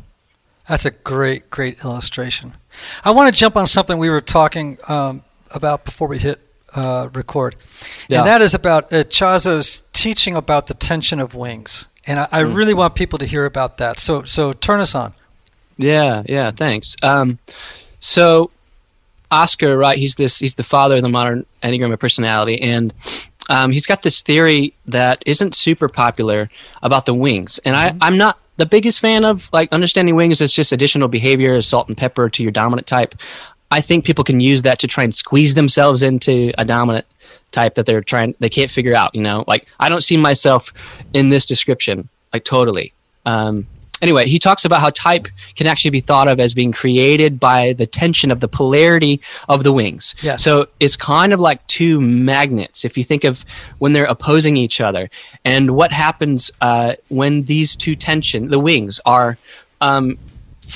[0.68, 2.54] That's a great, great illustration.
[3.04, 6.40] I want to jump on something we were talking um, about before we hit
[6.74, 7.56] uh, record.
[8.08, 8.18] Yeah.
[8.18, 11.86] And that is about uh, Ichazo's teaching about the tension of wings.
[12.06, 12.54] And I, I mm.
[12.54, 13.98] really want people to hear about that.
[13.98, 15.12] So, so turn us on.
[15.76, 16.96] Yeah, yeah, thanks.
[17.02, 17.38] Um,
[17.98, 18.50] so
[19.34, 19.98] Oscar, right?
[19.98, 20.38] He's this.
[20.38, 22.94] He's the father of the modern enneagram of personality, and
[23.50, 26.50] um, he's got this theory that isn't super popular
[26.82, 27.58] about the wings.
[27.64, 28.02] And mm-hmm.
[28.02, 31.66] I, I'm not the biggest fan of like understanding wings as just additional behavior, as
[31.66, 33.14] salt and pepper to your dominant type.
[33.70, 37.06] I think people can use that to try and squeeze themselves into a dominant
[37.50, 39.14] type that they're trying they can't figure out.
[39.14, 40.72] You know, like I don't see myself
[41.12, 42.92] in this description, like totally.
[43.26, 43.66] Um,
[44.04, 47.72] anyway, he talks about how type can actually be thought of as being created by
[47.72, 50.14] the tension of the polarity of the wings.
[50.20, 50.44] Yes.
[50.44, 53.44] So it's kind of like two magnets, if you think of
[53.78, 55.08] when they're opposing each other.
[55.44, 59.38] And what happens uh, when these two tension, the wings, are.
[59.80, 60.18] Um,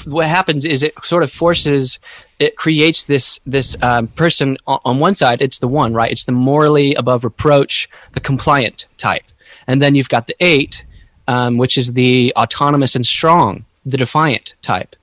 [0.05, 1.99] what happens is it sort of forces
[2.39, 6.25] it creates this this um, person on, on, one side it's the one right it's
[6.25, 9.25] the morally above reproach the compliant type
[9.67, 10.85] and then you've got the eight
[11.29, 14.97] um, which is the autonomous and strong, the defiant type.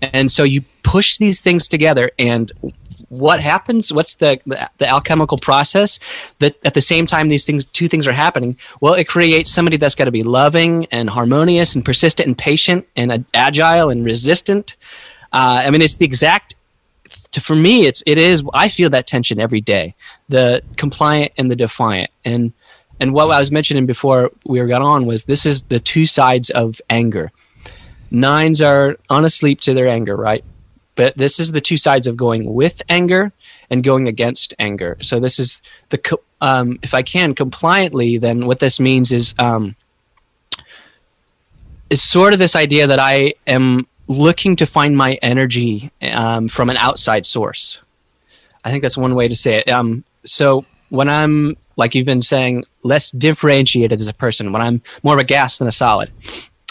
[0.00, 2.50] And so you push these things together, and
[3.08, 3.92] what happens?
[3.92, 5.98] What's the, the, the alchemical process
[6.38, 8.56] that at the same time these things, two things are happening?
[8.80, 12.86] Well, it creates somebody that's got to be loving and harmonious and persistent and patient
[12.96, 14.76] and agile and resistant.
[15.32, 16.54] Uh, I mean, it's the exact
[17.40, 18.44] for me, it's it is.
[18.54, 19.94] I feel that tension every day.
[20.28, 22.52] The compliant and the defiant, and
[23.04, 26.48] and what I was mentioning before we got on was this is the two sides
[26.48, 27.32] of anger.
[28.10, 30.42] Nines are unasleep to their anger, right?
[30.94, 33.30] But this is the two sides of going with anger
[33.68, 34.96] and going against anger.
[35.02, 39.76] So this is the um, if I can compliantly, then what this means is um,
[41.90, 46.70] it's sort of this idea that I am looking to find my energy um, from
[46.70, 47.80] an outside source.
[48.64, 49.68] I think that's one way to say it.
[49.68, 54.82] Um, so when I'm like you've been saying, less differentiated as a person, when I'm
[55.02, 56.10] more of a gas than a solid.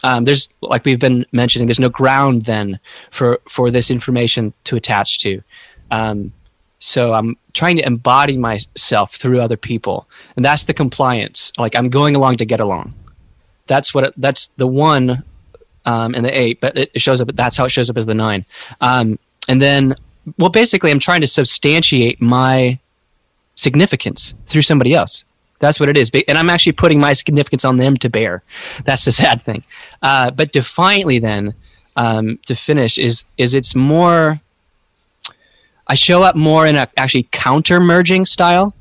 [0.04, 4.76] Um, there's like we've been mentioning, there's no ground then for for this information to
[4.76, 5.42] attach to.
[5.92, 6.34] Um,
[6.80, 11.54] so I'm trying to embody myself through other people, and that's the compliance.
[11.58, 12.94] Like I'm going along to get along.
[13.68, 14.04] That's what.
[14.04, 15.24] It, that's the one
[15.86, 17.30] um, and the eight, but it shows up.
[17.34, 18.44] That's how it shows up as the nine.
[18.82, 19.96] Um, and then,
[20.38, 22.80] well, basically, I'm trying to substantiate my
[23.56, 25.24] significance through somebody else.
[25.64, 26.12] That's what it is.
[26.28, 28.44] And I'm actually putting my significance on them to bear.
[28.84, 29.64] That's the sad thing.
[30.02, 31.54] Uh, but defiantly, then,
[31.96, 34.42] um, to finish, is is it's more.
[35.88, 38.74] I show up more in a actually counter merging style.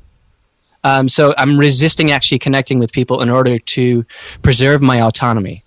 [0.85, 4.05] Um, so I'm resisting actually connecting with people in order to
[4.41, 5.63] preserve my autonomy.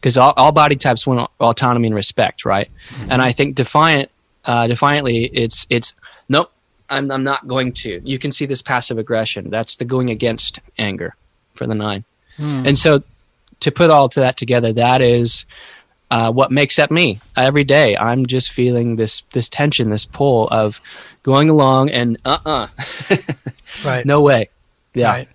[0.00, 2.68] Because all, all body types want autonomy and respect, right?
[2.90, 3.12] Mm-hmm.
[3.12, 4.10] And I think defiant,
[4.44, 5.94] uh, defiantly, it's it's.
[6.90, 8.00] I'm, I'm not going to.
[8.04, 9.50] You can see this passive aggression.
[9.50, 11.16] That's the going against anger
[11.54, 12.04] for the nine.
[12.36, 12.66] Hmm.
[12.66, 13.02] And so
[13.60, 15.44] to put all to that together, that is
[16.10, 17.96] uh, what makes up me every day.
[17.96, 20.80] I'm just feeling this this tension, this pull of
[21.22, 22.68] going along and uh uh-uh.
[23.10, 23.16] uh
[23.84, 24.04] right.
[24.04, 24.48] No way.
[24.94, 25.10] Yeah.
[25.10, 25.28] Right.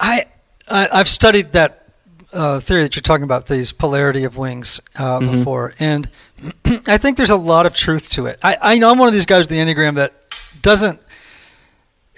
[0.00, 0.26] I,
[0.70, 1.86] I have studied that
[2.32, 5.38] uh, theory that you're talking about, these polarity of wings uh, mm-hmm.
[5.38, 6.08] before, and
[6.86, 8.38] I think there's a lot of truth to it.
[8.42, 10.27] I, I know I'm one of these guys with the Enneagram that
[10.68, 11.00] doesn't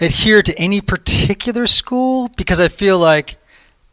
[0.00, 3.36] adhere to any particular school because I feel like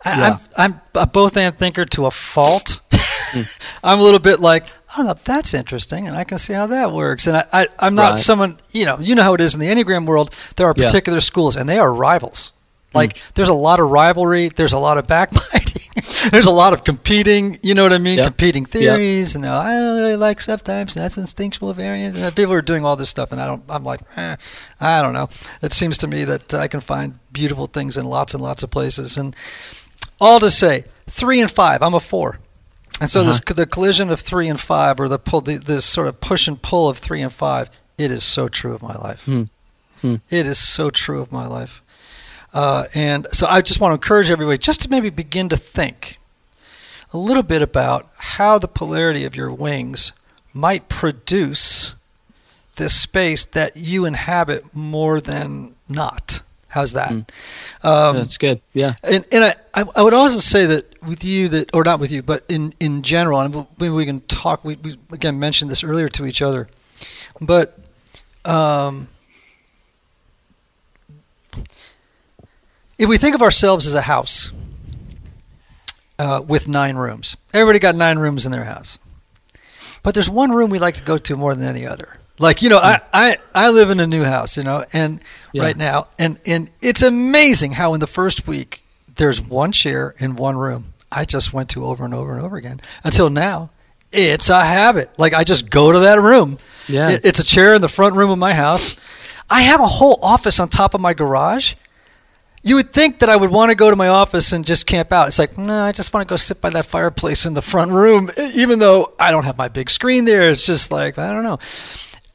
[0.04, 2.80] I, am I'm, I'm a both and thinker to a fault.
[3.30, 3.42] Hmm.
[3.84, 4.68] I'm a little bit like
[4.98, 7.28] oh no, that's interesting, and I can see how that works.
[7.28, 8.18] And I, I I'm not Right.
[8.20, 10.34] someone you know you know how it is in the Enneagram world.
[10.56, 10.86] There are Yeah.
[10.88, 12.54] particular schools, and they are rivals.
[12.94, 14.50] Like there's a lot of rivalry.
[14.50, 15.84] There's a lot of backbiting.
[16.32, 17.60] there's a lot of competing.
[17.62, 18.18] You know what I mean?
[18.18, 18.26] Yep.
[18.26, 19.36] Competing theories.
[19.36, 20.96] And uh, I don't really like subtypes.
[20.96, 22.20] And that's instinctual variants.
[22.20, 23.64] And people are doing all this stuff, and I don't.
[23.70, 24.36] I'm like, eh,
[24.80, 25.28] I don't know.
[25.62, 28.72] It seems to me that I can find beautiful things in lots and lots of
[28.72, 29.18] places.
[29.18, 29.36] And
[30.20, 31.84] all to say, three and five.
[31.84, 32.40] I'm a four.
[33.00, 36.08] And so this the collision of three and five, or the pull, the, this sort
[36.08, 39.26] of push and pull of three and five, it is so true of my life.
[39.26, 39.44] Hmm.
[40.02, 40.16] Hmm.
[40.30, 41.84] It is so true of my life.
[42.58, 46.18] Uh, and so I just want to encourage everybody just to maybe begin to think
[47.14, 50.12] a little bit about how the polarity of your wings
[50.56, 51.94] might produce
[52.78, 56.42] this space that you inhabit more than not.
[56.70, 57.12] How's that?
[57.12, 58.60] Um, That's good.
[58.74, 58.96] Yeah.
[59.04, 62.24] and and I, I would also say that with you that or not with you
[62.24, 66.10] but in in general and maybe we can talk we, we again mentioned this earlier
[66.10, 66.68] to each other
[67.40, 67.78] but
[68.46, 69.10] um,
[72.98, 74.50] if we think of ourselves as a house
[76.20, 79.00] uh, with nine rooms everybody got nine rooms in their house.
[80.04, 82.18] But there's one room we like to go to more than any other.
[82.40, 85.64] Like you know I, I i live in a new house you know and Yeah.
[85.64, 88.84] right now and and it's amazing how in the first week
[89.16, 90.94] there's one chair in one room.
[91.12, 92.80] I just went to over and over and over again.
[93.04, 93.72] Until now
[94.12, 95.10] it's a habit.
[95.18, 96.60] Like i just go to that room.
[96.88, 97.10] Yeah.
[97.10, 98.96] It- it's a chair in the front room of my house.
[99.50, 101.74] I have a whole office on top of my garage
[102.64, 105.14] you would think that I would want to go to my office and just camp
[105.14, 105.28] out.
[105.28, 107.92] It's like, no, I just want to go sit by that fireplace in the front
[107.92, 110.50] room, even though I don't have my big screen there.
[110.50, 111.60] It's just like, I don't know.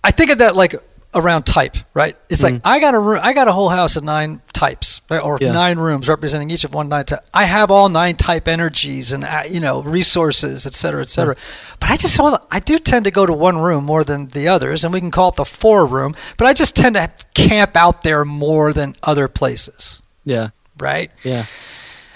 [0.03, 0.75] I think of that like
[1.15, 2.17] around type, right?
[2.31, 5.19] It's like I got a room, I got a whole house of nine types right?
[5.21, 5.53] or Yeah.
[5.53, 7.25] nine rooms representing each of one nine type.
[7.35, 11.37] I have all nine type energies and uh, you know resources, et cetera, et cetera.
[11.81, 14.49] But I just want I do tend to go to one room more than the
[14.49, 16.15] others, and we can call it the four room.
[16.39, 20.51] But I just tend to camp out there more than other places Yeah.
[20.79, 21.11] right?
[21.25, 21.47] Yeah.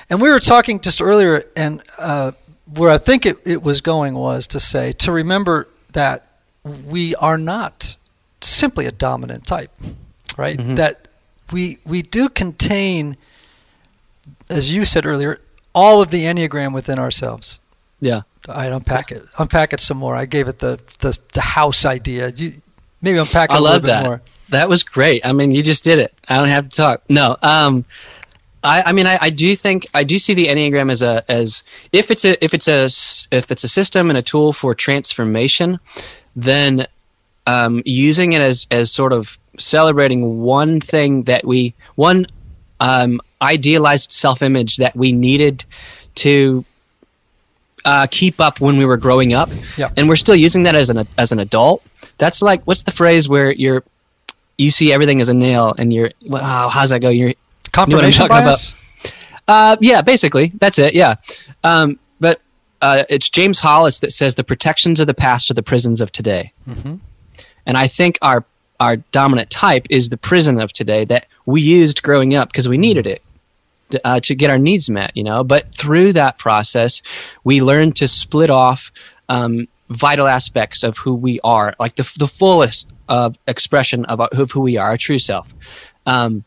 [0.09, 2.33] And we were talking just earlier, and uh,
[2.75, 6.27] where I think it, it was going was to say to remember that
[6.65, 7.97] we are not
[8.41, 9.73] simply a dominant type,
[10.37, 10.59] right?
[10.77, 11.09] That
[11.53, 13.17] we we do contain,
[14.49, 15.41] as you said earlier,
[15.75, 17.59] all of the enneagram within ourselves.
[18.01, 18.23] Yeah.
[18.49, 20.15] I unpack it, unpack it some more.
[20.15, 22.29] I gave it the the, the house idea.
[22.29, 22.61] You
[23.03, 24.05] maybe unpack it I a little bit that.
[24.05, 24.23] more.
[24.51, 25.25] That was great.
[25.27, 26.15] I mean, you just did it.
[26.29, 27.03] I don't have to talk.
[27.09, 27.37] No.
[27.43, 27.85] Um,
[28.63, 31.63] I, I mean, I, I do think I do see the enneagram as a as
[31.93, 32.85] if it's a if it's a
[33.37, 35.79] if it's a system and a tool for transformation,
[36.35, 36.87] then
[37.47, 42.27] um, using it as as sort of celebrating one thing that we one
[42.81, 45.65] um, idealized self image that we needed
[46.17, 46.65] to
[47.85, 49.91] uh, keep up when we were growing up, Yeah.
[49.97, 51.85] and we're still using that as an as an adult.
[52.19, 53.85] That's like what's the phrase where you're
[54.59, 57.35] you see everything as a nail and you're wow how's that go you're
[57.77, 58.73] Confirmation talking bias.
[59.49, 60.95] uh, yeah, basically, that's it.
[60.95, 61.17] Yeah,
[61.63, 62.41] um, but
[62.81, 66.11] uh, it's James Hollis that says the protections of the past are the prisons of
[66.11, 66.53] today,
[67.67, 68.47] and I think our
[68.81, 72.79] our dominant type is the prison of today that we used growing up because we
[72.79, 73.23] needed it
[74.05, 75.13] uh, to get our needs met.
[75.15, 77.03] You know, but through that process,
[77.45, 78.91] we learn to split off
[79.29, 84.53] um, vital aspects of who we are, like the the fullest of expression of, of
[84.53, 85.49] who we are, our true self.
[86.07, 86.45] Um,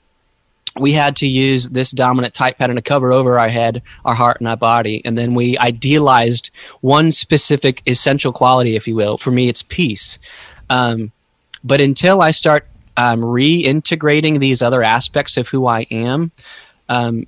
[0.77, 4.39] we had to use this dominant type pattern to cover over our head, our heart,
[4.39, 5.01] and our body.
[5.03, 9.17] And then we idealized one specific essential quality, if you will.
[9.17, 10.19] For me, it's peace.
[10.69, 11.11] Um,
[11.63, 16.31] but until I start um, reintegrating these other aspects of who I am,
[16.87, 17.25] um,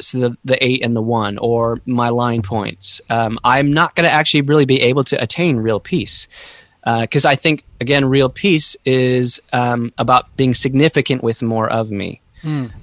[0.00, 4.04] so the, the eight and the one, or my line points, um, I'm not going
[4.04, 6.26] to actually really be able to attain real peace.
[6.84, 12.20] Because I think, again, real peace is um, about being significant with more of me.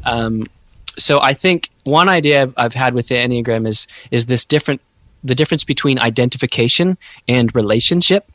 [0.05, 0.47] Um,
[0.97, 4.81] so I think one idea I've, I've had with the Enneagram is is this different
[5.23, 8.25] the difference between identification and relationship.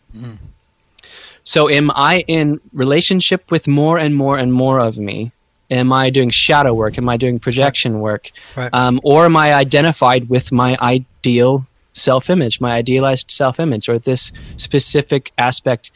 [1.45, 5.33] So am I in relationship with more and more and more of me?
[5.71, 6.99] Am I doing shadow work?
[6.99, 8.31] Am I doing projection work?
[8.57, 8.73] Right.
[8.73, 13.99] Um, or am I identified with my ideal self image, my idealized self image, or
[13.99, 15.91] this specific aspect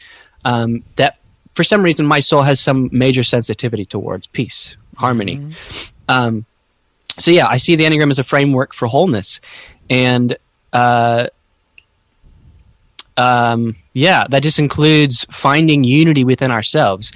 [0.45, 1.17] um, that
[1.53, 5.39] for some reason my soul has some major sensitivity towards peace, harmony.
[6.07, 6.45] Um,
[7.17, 9.41] so yeah, I see the Enneagram as a framework for wholeness.
[9.89, 10.37] And
[10.73, 11.27] uh,
[13.17, 17.11] um, yeah, that just includes finding unity within ourselves.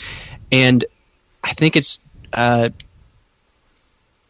[0.52, 0.86] And
[1.44, 2.00] I think it's
[2.34, 2.70] uh,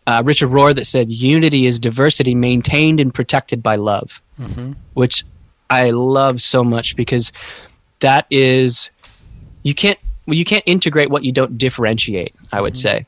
[0.06, 4.22] uh, Richard Rohr that said, "Unity is diversity maintained and protected by love,"
[4.94, 5.24] which
[5.70, 7.32] I love so much because
[8.00, 8.90] that is
[9.64, 12.34] you can't well, you can't integrate what you don't differentiate.
[12.52, 13.06] I would say,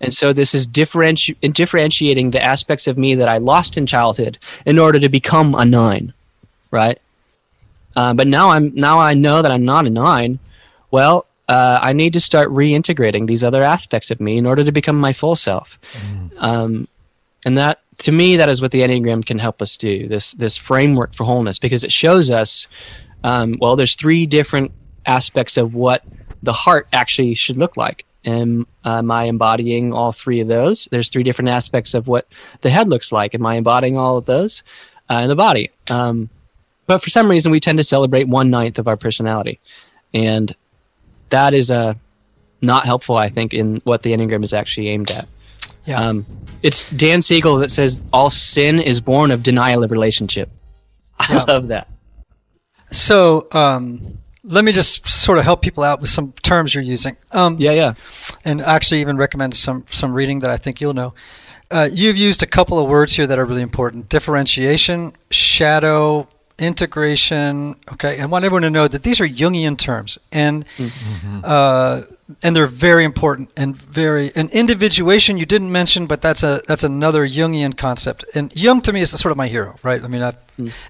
[0.00, 4.38] and so this is differenti- differentiating the aspects of me that I lost in childhood
[4.64, 6.12] in order to become a nine,
[6.70, 6.98] right?
[7.94, 10.38] Uh, but now I'm now I know that I'm not a nine.
[10.90, 14.72] Well, uh, I need to start reintegrating these other aspects of me in order to
[14.72, 15.78] become my full self.
[16.38, 16.88] Um,
[17.44, 20.08] and that, to me, that is what the Enneagram can help us do.
[20.08, 22.66] This this framework for wholeness because it shows us.
[23.24, 24.72] Um, well, there's three different
[25.06, 26.04] aspects of what
[26.42, 28.04] the heart actually should look like.
[28.24, 30.88] Am, am I embodying all three of those?
[30.90, 32.26] There's three different aspects of what
[32.60, 33.34] the head looks like.
[33.34, 34.62] Am I embodying all of those?
[35.08, 35.70] Uh, in the body.
[35.90, 36.28] Um,
[36.86, 39.60] but for some reason, we tend to celebrate one ninth of our personality,
[40.12, 40.54] and
[41.30, 41.94] that is uh,
[42.60, 43.16] not helpful.
[43.16, 45.28] I think in what the enneagram is actually aimed at.
[45.86, 46.00] Yeah.
[46.08, 46.26] Um,
[46.62, 50.50] it's Dan Siegel that says all sin is born of denial of relationship.
[51.18, 51.44] I Yeah.
[51.46, 51.88] love that.
[52.90, 57.16] So um, let me just sort of help people out with some terms you're using.
[57.32, 57.94] Um, Yeah, yeah.
[58.44, 61.14] and actually even recommend some some reading that I think you'll know.
[61.70, 66.28] Uh, you've used a couple of words here that are really important: differentiation, shadow,
[66.60, 67.74] integration.
[67.92, 70.64] Okay, I want everyone to know that these are Jungian terms, and
[71.42, 72.02] uh,
[72.42, 75.36] and they're very important and very and individuation.
[75.38, 78.24] You didn't mention, but that's a that's another Jungian concept.
[78.34, 80.02] And Jung to me is sort of my hero, right?
[80.02, 80.36] I mean, I've,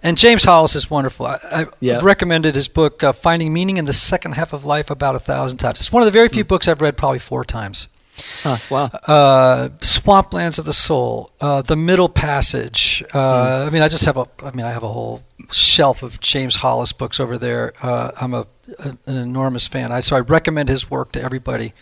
[0.02, 1.26] and James Hollis is wonderful.
[1.26, 2.00] I, I Yeah.
[2.02, 5.58] recommended his book uh, "Finding Meaning in the Second Half of Life" about a thousand
[5.58, 5.80] times.
[5.80, 7.88] It's one of the very few books I've read probably four times
[8.42, 8.84] Huh, wow.
[9.06, 13.02] uh, Swamplands of the Soul, uh, The Middle Passage.
[13.12, 13.68] Uh, Hmm.
[13.68, 16.56] I mean, I just have a, I mean, I have a whole shelf of James
[16.56, 17.72] Hollis books over there.
[17.82, 18.46] Uh, I'm a,
[18.78, 19.92] a an enormous fan.
[19.92, 21.72] I, so I recommend his work to everybody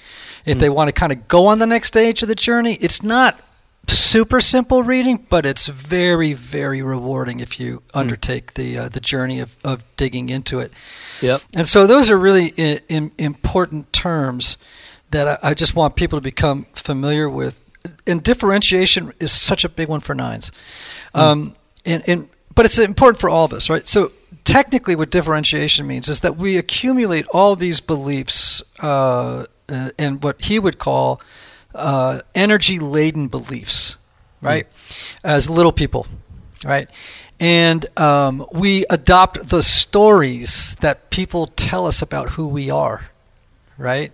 [0.44, 0.50] Hmm.
[0.50, 2.74] if they want to kind of go on the next stage of the journey.
[2.80, 3.40] It's not
[3.86, 7.98] super simple reading, but it's very, very rewarding if you Hmm.
[8.00, 10.72] undertake the uh, the journey of, of digging into it.
[11.20, 11.42] Yep.
[11.54, 14.56] And so those are really I- im important terms
[15.14, 17.60] that I, I just want people to become familiar with.
[18.06, 20.50] And differentiation is such a big one for nines.
[21.14, 23.86] Um, and, and but it's important for all of us, right?
[23.86, 24.12] So
[24.44, 30.42] technically, what differentiation means is that we accumulate all these beliefs uh, uh, and what
[30.42, 31.20] he would call
[31.74, 33.96] uh, energy laden beliefs,
[34.40, 34.66] right?
[35.22, 36.06] As little people,
[36.64, 36.88] right?
[37.40, 43.10] And um, we adopt the stories that people tell us about who we are,
[43.78, 44.12] right?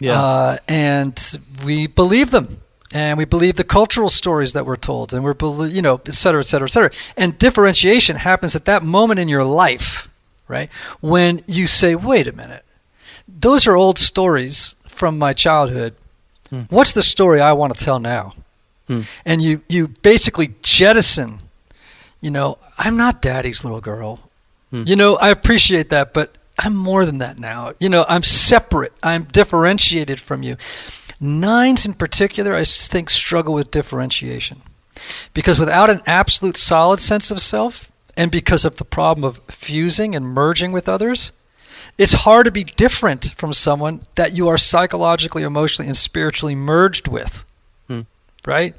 [0.00, 0.20] Yeah.
[0.20, 2.60] Uh, and we believe them.
[2.94, 6.14] And we believe the cultural stories that we're told, and we're, belie- you know, et
[6.14, 6.90] cetera, et cetera, et cetera.
[7.18, 10.08] And differentiation happens at that moment in your life,
[10.48, 10.70] right?
[11.02, 12.64] When you say, wait a minute,
[13.28, 15.96] those are old stories from my childhood.
[16.70, 18.32] What's the story I want to tell now?
[18.86, 19.02] Hmm.
[19.26, 21.40] And you, you basically jettison,
[22.22, 24.20] you know, I'm not daddy's little girl.
[24.70, 24.84] Hmm.
[24.86, 27.72] You know, I appreciate that, but I'm more than that now.
[27.78, 28.92] You know, I'm separate.
[29.02, 30.56] I'm differentiated from you.
[31.20, 34.62] Nines in particular, I think, struggle with differentiation.
[35.32, 40.16] Because without an absolute solid sense of self, and because of the problem of fusing
[40.16, 41.30] and merging with others,
[41.96, 47.06] it's hard to be different from someone that you are psychologically, emotionally, and spiritually merged
[47.06, 47.44] with.
[47.86, 48.00] Hmm.
[48.44, 48.74] Right?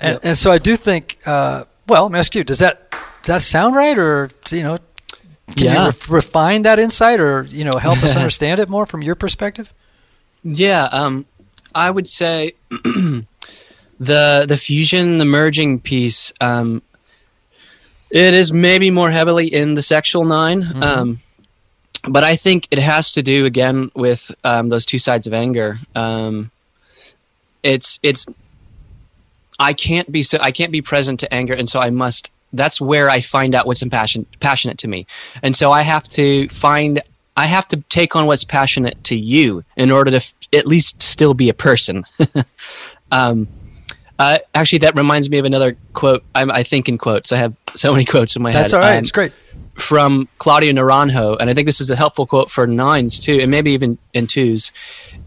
[0.00, 0.20] And, Yep.
[0.24, 2.90] and so I do think, uh, well, let me ask you, does that,
[3.22, 3.96] does that sound right?
[3.96, 4.78] Or, you know,
[5.52, 5.80] can Yeah.
[5.80, 9.14] you ref- refine that insight or, you know, help us understand it more from your
[9.14, 9.72] perspective?
[10.44, 11.26] Yeah, um,
[11.74, 12.52] I would say
[14.00, 16.32] the the fusion, the merging piece.
[16.40, 16.82] Um,
[18.10, 21.20] it is maybe more heavily in the sexual 9 um,
[22.06, 25.78] but I think it has to do again with um, those two sides of anger.
[25.94, 26.50] Um,
[27.62, 28.26] it's it's
[29.58, 32.28] I can't be so I can't be present to anger, and so I must.
[32.52, 35.06] That's where I find out what's impassion, passionate to me,
[35.42, 37.02] and so I have to find.
[37.34, 41.02] I have to take on what's passionate to you in order to f- at least
[41.02, 42.04] still be a person.
[43.10, 43.48] um,
[44.18, 46.22] uh, actually, that reminds me of another quote.
[46.34, 47.32] I'm, I think in quotes.
[47.32, 48.64] I have so many quotes in my head.
[48.64, 48.96] That's all right.
[48.96, 49.32] Um, it's great.
[49.74, 53.50] from Claudio Naranjo, and I think this is a helpful quote for nines too, and
[53.50, 54.70] maybe even in twos.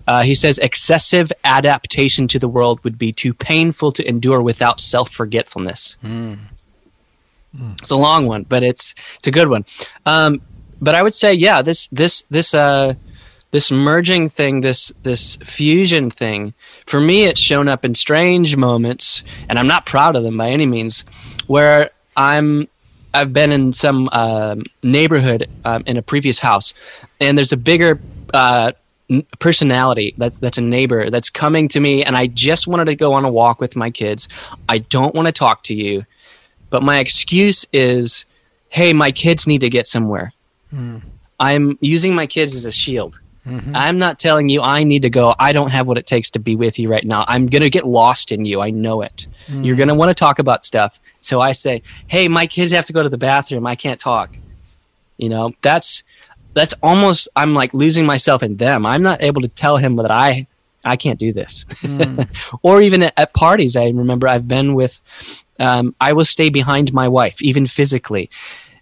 [0.07, 4.79] Uh, he says, "Excessive adaptation to the world would be too painful to endure without
[7.57, 9.65] self-forgetfulness." It's a long one, but it's it's a good one.
[10.05, 10.41] Um,
[10.81, 12.95] but I would say, yeah, this this this uh,
[13.51, 16.53] this merging thing, this this fusion thing,
[16.85, 20.49] for me, it's shown up in strange moments, and I'm not proud of them by
[20.49, 21.05] any means,
[21.47, 22.67] where I'm
[23.13, 26.73] I've been in some um, neighborhood um, in a previous house,
[27.19, 27.99] and there's a bigger
[28.33, 28.73] uh,
[29.39, 33.13] personality that's that's a neighbor that's coming to me, and I just wanted to go
[33.13, 34.27] on a walk with my kids.
[34.67, 36.05] I don't want to talk to you,
[36.75, 38.25] but my excuse is,
[38.67, 40.33] hey, my kids need to get somewhere.
[40.71, 40.97] Hmm.
[41.39, 43.21] I'm using my kids as a shield.
[43.47, 43.73] Mm-hmm.
[43.73, 45.33] I'm not telling you I need to go.
[45.39, 47.23] I don't have what it takes to be with you right now.
[47.29, 48.59] I'm going to get lost in you.
[48.59, 49.25] I know it.
[49.47, 49.63] Hmm.
[49.63, 50.99] You're going to want to talk about stuff.
[51.21, 53.65] So I say, "Hey, my kids have to go to the bathroom.
[53.65, 54.35] I can't talk."
[55.15, 56.03] You know, that's
[56.55, 58.85] that's almost I'm like losing myself in them.
[58.85, 60.45] I'm not able to tell him that I
[60.83, 61.65] I can't do this.
[61.79, 62.23] Hmm.
[62.63, 65.01] or even at, at parties, I remember I've been with
[65.59, 68.29] um, I will stay behind my wife even physically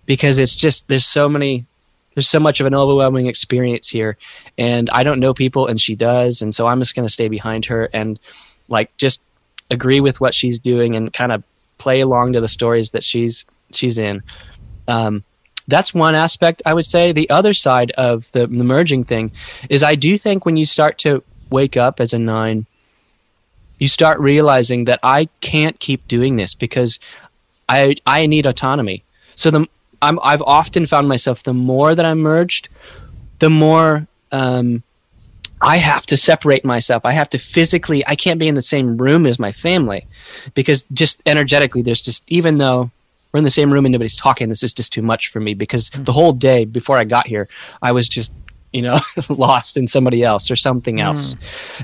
[0.06, 1.66] because it's just there's so many
[2.16, 4.18] there's so much of an overwhelming experience here
[4.58, 7.28] and i don't know people and she does and so i'm just going to stay
[7.28, 8.20] behind her and
[8.70, 9.24] like just
[9.72, 11.44] agree with what she's doing and kind of
[11.78, 14.22] play along to the stories that she's she's in.
[14.88, 15.24] Um,
[15.68, 17.12] that's one aspect i would say.
[17.12, 19.32] The other side of the, the merging thing
[19.70, 22.66] is i do think when you start to wake up as a nine
[23.84, 27.00] you start realizing that i can't keep doing this because
[27.70, 29.04] i i need autonomy
[29.36, 29.68] so the
[30.04, 32.68] I'm, I've often found myself the more that I'm merged,
[33.40, 34.84] the more um,
[35.62, 37.06] I have to separate myself.
[37.06, 38.06] I have to physically.
[38.06, 40.06] I can't be in the same room as my family
[40.56, 42.92] because just energetically, there's just even though
[43.32, 45.54] we're in the same room and nobody's talking, this is just too much for me
[45.54, 47.48] because the whole day before I got here,
[47.82, 48.34] I was just
[48.74, 49.00] you know
[49.30, 51.04] lost in somebody else or something hmm.
[51.04, 51.36] else,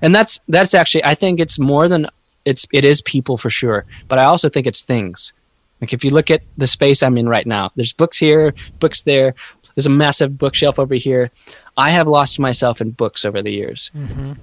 [0.01, 2.07] and that's that's actually I think it's more than
[2.45, 5.33] it's it is people for sure, but I also think it's things.
[5.81, 9.03] Like if you look at the space I'm in right now, there's books here, books
[9.03, 9.33] there.
[9.75, 11.31] There's a massive bookshelf over here.
[11.77, 13.91] I have lost myself in books over the years.
[13.95, 14.33] Mm-hmm.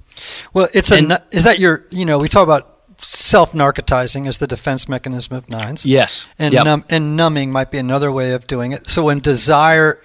[0.55, 4.27] Well, it's a And- nu- is that your you know we talk about self narcotizing
[4.27, 5.85] as the defense mechanism of nines.
[5.85, 6.27] Yes.
[6.39, 6.65] And Yep.
[6.65, 8.89] num- and numbing might be another way of doing it.
[8.89, 10.01] So when desire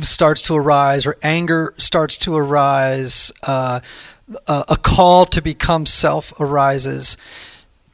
[0.00, 3.80] starts to arise or anger starts to arise, uh,
[4.46, 7.16] a, a call to become self arises.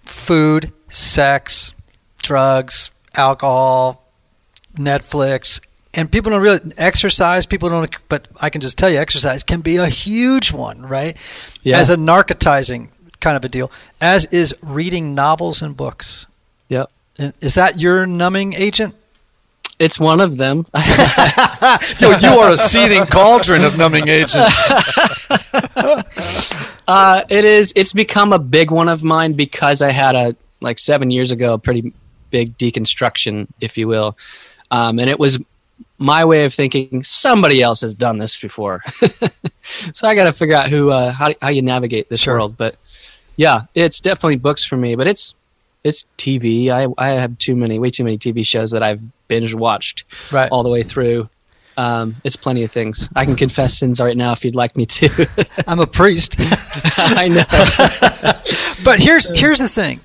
[0.02, 1.72] Food, sex,
[2.22, 4.04] drugs, alcohol,
[4.76, 5.60] Netflix,
[5.94, 7.46] and people don't really exercise.
[7.46, 11.16] People don't, but I can just tell you, exercise can be a huge one, right?
[11.62, 11.78] Yeah.
[11.78, 12.88] As a narcotizing
[13.20, 13.70] kind of a deal,
[14.00, 16.26] as is reading novels and books.
[16.68, 16.90] Yep.
[17.40, 18.94] Is that your numbing agent?
[19.78, 20.66] It's one of them.
[22.00, 24.70] No, you are a seething cauldron of numbing agents.
[26.88, 27.70] Uh, it is.
[27.76, 31.52] It's become a big one of mine because I had a like seven years ago
[31.52, 31.92] a pretty
[32.30, 34.16] big deconstruction, if you will,
[34.70, 35.38] um, and it was
[35.98, 37.02] my way of thinking.
[37.04, 38.82] Somebody else has done this before,
[39.92, 42.36] so I got to figure out who uh, how how you navigate this Sure.
[42.36, 42.56] world.
[42.56, 42.76] But
[43.36, 44.94] yeah, it's definitely books for me.
[44.94, 45.34] But it's
[45.84, 46.70] it's TV.
[46.70, 50.50] I I have too many, way too many TV shows that I've binge watched Right.
[50.50, 51.28] all the way through.
[51.76, 53.08] Um, it's plenty of things.
[53.14, 55.28] I can confess sins right now if you'd like me to.
[55.68, 56.34] I'm a priest.
[56.98, 57.44] I know.
[58.84, 60.00] But here's here's the thing.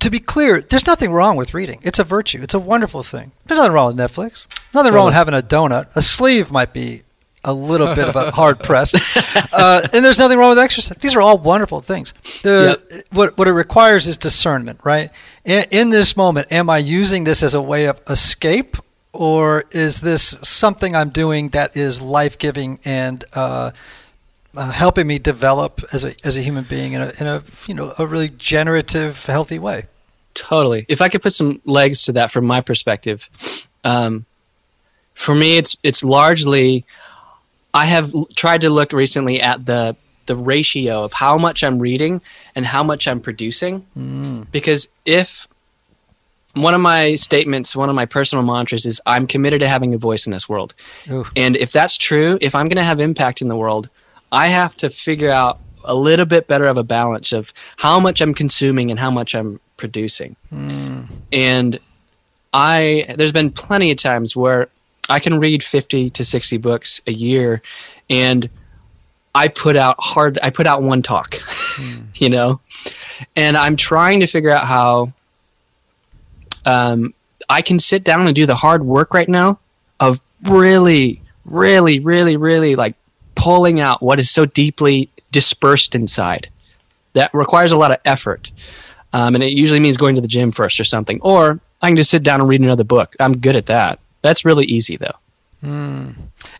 [0.00, 1.80] To be clear, there's nothing wrong with reading.
[1.82, 2.40] It's a virtue.
[2.42, 3.32] It's a wonderful thing.
[3.46, 4.46] There's nothing wrong with Netflix.
[4.74, 5.86] Nothing wrong with having a donut.
[5.96, 7.02] A sleeve might be
[7.44, 8.94] a little bit of a hard press,
[9.52, 10.96] uh, and there's nothing wrong with exercise.
[10.98, 12.12] These are all wonderful things.
[12.42, 15.10] The what what it requires is discernment, right?
[15.44, 18.76] In, in this moment, am I using this as a way of escape,
[19.12, 23.72] or is this something I'm doing that is life giving and uh,
[24.56, 27.74] uh, helping me develop as a as a human being in a in a you
[27.74, 29.86] know a really generative, healthy way.
[30.34, 30.86] Totally.
[30.88, 33.28] If I could put some legs to that from my perspective,
[33.84, 34.26] um,
[35.14, 36.84] for me, it's it's largely.
[37.72, 39.96] I have l- tried to look recently at the
[40.26, 42.20] the ratio of how much I'm reading
[42.54, 44.46] and how much I'm producing, mm.
[44.52, 45.48] because if
[46.54, 49.98] one of my statements, one of my personal mantras is I'm committed to having a
[49.98, 50.74] voice in this world.
[51.10, 51.26] Ooh.
[51.36, 53.88] And if that's true, if I'm going to have impact in the world,
[54.32, 58.20] I have to figure out a little bit better of a balance of how much
[58.20, 60.36] I'm consuming and how much I'm producing.
[60.52, 61.06] Mm.
[61.32, 61.80] And
[62.52, 64.68] I there's been plenty of times where
[65.10, 67.60] I can read 50 to 60 books a year
[68.08, 68.48] and
[69.34, 71.38] I put out hard I put out one talk,
[72.14, 72.60] you know.
[73.36, 75.12] And I'm trying to figure out how
[76.64, 77.14] um,
[77.48, 79.58] I can sit down and do the hard work right now
[79.98, 82.94] of really, really, really, really like
[83.34, 86.48] pulling out what is so deeply dispersed inside.
[87.12, 88.52] That requires a lot of effort.
[89.12, 91.20] Um, and it usually means going to the gym first or something.
[91.22, 93.16] Or I can just sit down and read another book.
[93.18, 93.98] I'm good at that.
[94.22, 95.16] That's really easy though.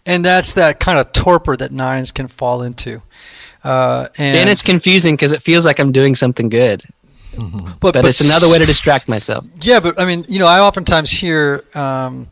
[0.07, 3.03] And that's that kind of torpor that nines can fall into.
[3.65, 6.83] Uh, and, And, it's confusing because it feels like I'm doing something good,
[7.79, 9.45] but, but, it's another way to distract myself.
[9.61, 12.29] Yeah, but I mean, you know, I oftentimes hear um,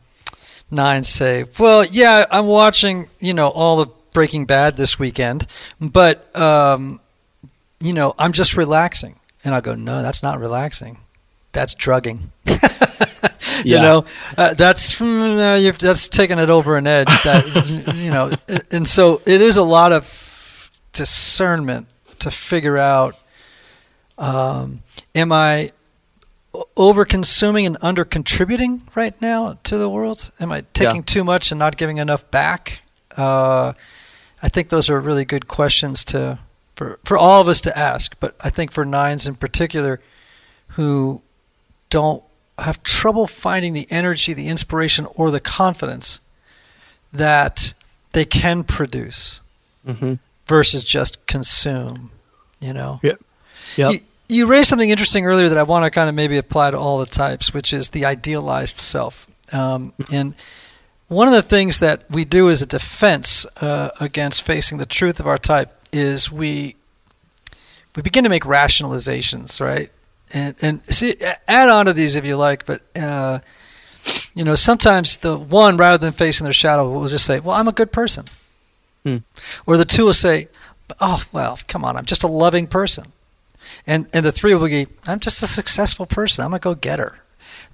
[0.70, 5.46] nines say, "Well, yeah, I'm watching, you know, all of Breaking Bad this weekend,
[5.80, 6.98] but um,
[7.78, 10.98] you know, I'm just relaxing." And I go, "No, that's not relaxing.
[11.52, 12.32] That's drugging."
[13.64, 13.82] you Yeah.
[13.82, 14.04] know,
[14.36, 17.08] uh, that's mm, you've, that's taking it over an edge.
[17.24, 18.32] That you know,
[18.70, 21.86] and so it is a lot of discernment
[22.20, 23.16] to figure out:
[24.16, 24.82] um,
[25.14, 25.72] Am I
[26.76, 30.30] over consuming and under contributing right now to the world?
[30.40, 31.02] Am I taking Yeah.
[31.06, 32.82] too much and not giving enough back?
[33.16, 33.72] Uh,
[34.42, 36.38] I think those are really good questions to
[36.76, 38.14] for for all of us to ask.
[38.20, 40.00] But I think for nines in particular,
[40.68, 41.22] who
[41.90, 42.22] don't
[42.58, 46.20] have trouble finding the energy, the inspiration, or the confidence
[47.12, 47.72] that
[48.12, 49.40] they can produce
[49.84, 50.14] hmm
[50.46, 52.10] versus just consume.
[52.60, 53.00] You know.
[53.02, 53.20] Yep.
[53.76, 53.92] Yep.
[53.92, 56.78] You, you raised something interesting earlier that I want to kind of maybe apply to
[56.78, 59.26] all the types, which is the idealized self.
[59.52, 60.34] Um, and
[61.08, 65.20] one of the things that we do as a defense uh, against facing the truth
[65.20, 66.76] of our type is we
[67.96, 69.90] we begin to make rationalizations, right?
[70.32, 71.16] And and see,
[71.46, 73.38] add on to these if you like, but uh,
[74.34, 77.68] you know, sometimes the one rather than facing their shadow will just say, "Well, I'm
[77.68, 78.26] a good person,"
[79.04, 79.18] Hmm.
[79.66, 80.48] or the two will say,
[81.00, 83.12] "Oh, well, come on, I'm just a loving person."
[83.86, 86.44] And and the three will be, I'm just a successful person.
[86.44, 87.20] I'm a go getter.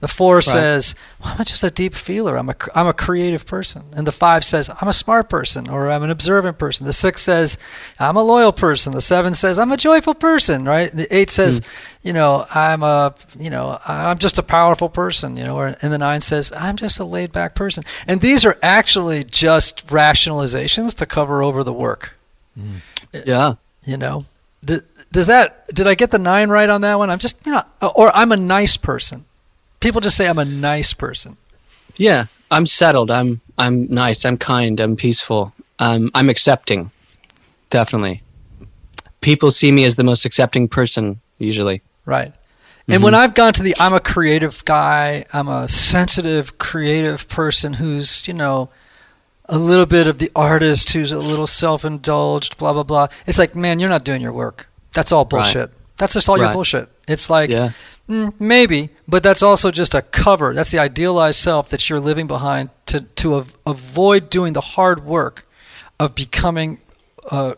[0.01, 2.37] The four says, well, I'm just a deep feeler.
[2.37, 3.85] I'm a I'm a creative person.
[3.95, 6.85] And the five says, I'm a smart person or I'm an observant person.
[6.87, 7.57] The six says,
[7.99, 8.93] I'm a loyal person.
[8.93, 10.65] The seven says, I'm a joyful person.
[10.65, 10.93] Right.
[10.93, 11.65] The eight says, hmm.
[12.09, 15.37] you know, I'm a you know I'm just a powerful person.
[15.37, 15.57] You know.
[15.57, 17.85] Or, and the nine says, I'm just a laid back person.
[18.07, 22.15] And these are actually just rationalizations to cover over the work
[22.59, 22.77] hmm.
[23.13, 23.55] eh, Yeah.
[23.85, 24.27] you know
[25.13, 27.63] does that did i get the nine right on that one i'm just you know
[27.95, 29.25] or i'm a nice person
[29.85, 31.37] people just say i'm a nice person
[31.97, 32.27] Yeah.
[32.51, 33.11] I'm settled.
[33.11, 34.25] I'm I'm nice.
[34.25, 34.79] I'm kind.
[34.81, 35.53] I'm peaceful.
[35.79, 36.91] Um, I'm accepting.
[37.71, 38.23] Definitely.
[39.21, 41.81] People see me as the most accepting person usually.
[42.05, 42.33] right
[42.87, 47.75] and when i've gone to the i'm a creative guy i'm a sensitive creative person
[47.81, 48.69] who's you know
[49.49, 53.57] a little bit of the artist who's a little self-indulged blah blah blah it's like
[53.57, 57.31] man you're not doing your work that's all bullshit that's just all your bullshit it's
[57.31, 57.71] like Yeah.
[58.09, 60.53] Mm, maybe, but that's also just a cover.
[60.55, 65.05] That's the idealized self that you're living behind to to av- avoid doing the hard
[65.07, 65.47] work
[65.99, 66.81] of becoming
[67.31, 67.55] uh,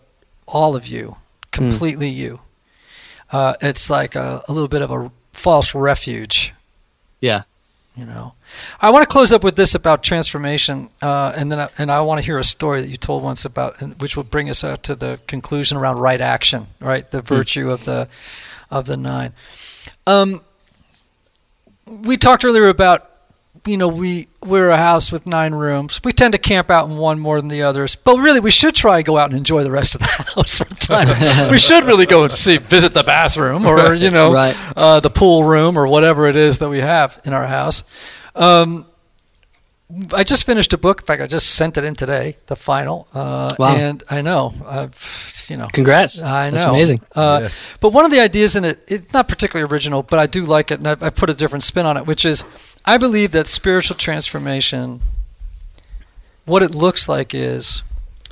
[0.47, 1.17] all of you,
[1.51, 2.41] completely you.
[3.33, 6.53] Uh, it's like a, a little bit of a false refuge,
[7.21, 7.43] Yeah.
[7.97, 8.35] you know.
[8.81, 12.01] I want to close up with this about transformation, uh, and then I, and I
[12.03, 14.63] want to hear a story that you told once about, and which will bring us
[14.63, 17.11] out to the conclusion around right action, right?
[17.11, 18.07] The virtue of the
[18.71, 19.33] of the nine.
[20.07, 20.41] Um,
[21.87, 23.11] we talked earlier about
[23.67, 26.01] you know we we're a house with nine rooms.
[26.05, 28.75] We tend to camp out in one more than the others, but really we should
[28.75, 31.51] try and go out and enjoy the rest of the house from time.
[31.51, 34.57] we should really go and see visit the bathroom or you know Right.
[34.77, 37.83] uh, the pool room or whatever it is that we have in our house.
[38.35, 38.87] Um,
[40.13, 41.03] I just finished a book.
[41.03, 43.07] In fact, I just sent it in today, the final.
[43.15, 43.77] Uh, Wow.
[43.77, 46.23] And I know, I've, you know, Congrats.
[46.23, 46.57] I know.
[46.57, 47.01] That's amazing.
[47.15, 47.77] Uh, Yes.
[47.81, 50.73] But one of the ideas in it, it's not particularly original, but I do like
[50.73, 52.45] it, and I, I put a different spin on it, which is
[52.85, 55.01] I believe that spiritual transformation,
[56.47, 57.83] what it looks like is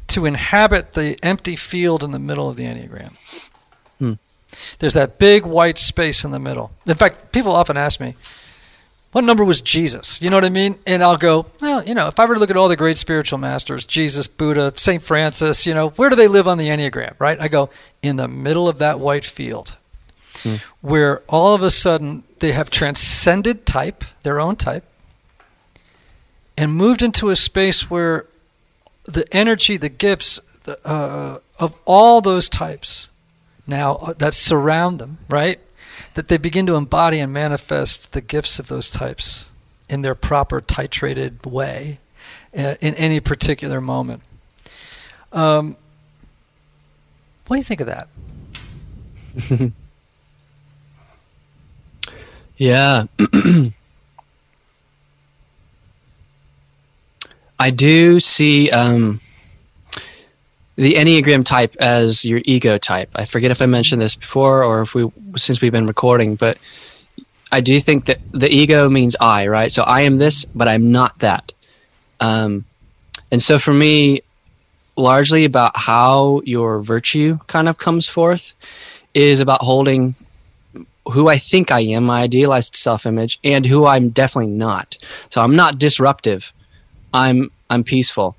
[0.09, 3.13] to inhabit the empty field in the middle of the Enneagram.
[4.01, 4.13] Hmm.
[4.81, 6.73] There's that big white space in the middle.
[6.87, 8.17] In fact, people often ask me,
[9.15, 10.21] what number was Jesus?
[10.21, 10.77] You know what I mean?
[10.89, 12.99] And I'll go, well, you know, if I were to look at all the great
[12.99, 15.01] spiritual masters, Jesus, Buddha, St.
[15.01, 17.41] Francis, you know, where do they live on the Enneagram, right?
[17.41, 17.71] I go,
[18.03, 19.77] in the middle of that white field,
[20.81, 24.83] where all of a sudden they have transcended type, their own type,
[26.57, 28.27] and moved into a space where
[29.05, 33.11] the energy, the gifts the, uh, of all those types
[33.65, 35.61] now uh, that surround them, right?
[36.15, 39.47] That they begin to embody and manifest the gifts of those types
[39.89, 41.99] in their proper titrated way
[42.57, 44.23] uh, in any particular moment.
[45.33, 45.77] Um,
[47.47, 48.09] what do you think of that?
[52.57, 53.07] Yeah.
[57.59, 59.21] I do see um,
[60.77, 63.11] the Enneagram type as your ego type.
[63.15, 66.59] I forget if I mentioned this before or if we since we've been recording, but
[67.53, 69.71] I do think that the ego means I, right?
[69.71, 71.53] So I am this, but I'm not that.
[72.21, 72.65] Um,
[73.31, 74.23] and so for me,
[74.97, 78.55] largely about how your virtue kind of comes forth
[79.13, 80.15] is about holding
[81.13, 84.97] who I think I am, my idealized self image, and who I'm definitely not.
[85.31, 86.53] So I'm not disruptive.
[87.13, 88.37] I'm I'm peaceful.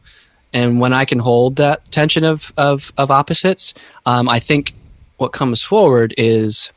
[0.56, 3.74] And when I can hold that tension of of, of opposites,
[4.06, 4.74] um, I think
[5.18, 6.72] what comes forward is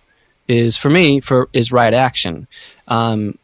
[0.49, 2.49] is for me for is right action.
[2.89, 3.39] Um,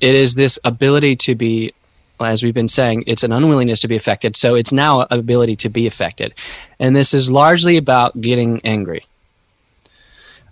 [0.00, 1.72] it is this ability to be
[2.20, 4.36] as we've been saying it's an unwillingness to be affected.
[4.36, 6.34] So it's now an ability to be affected.
[6.80, 9.06] And this is largely about getting angry.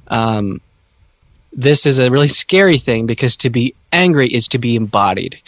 [0.07, 0.61] Um,
[1.53, 5.41] this is a really scary thing because to be angry is to be embodied.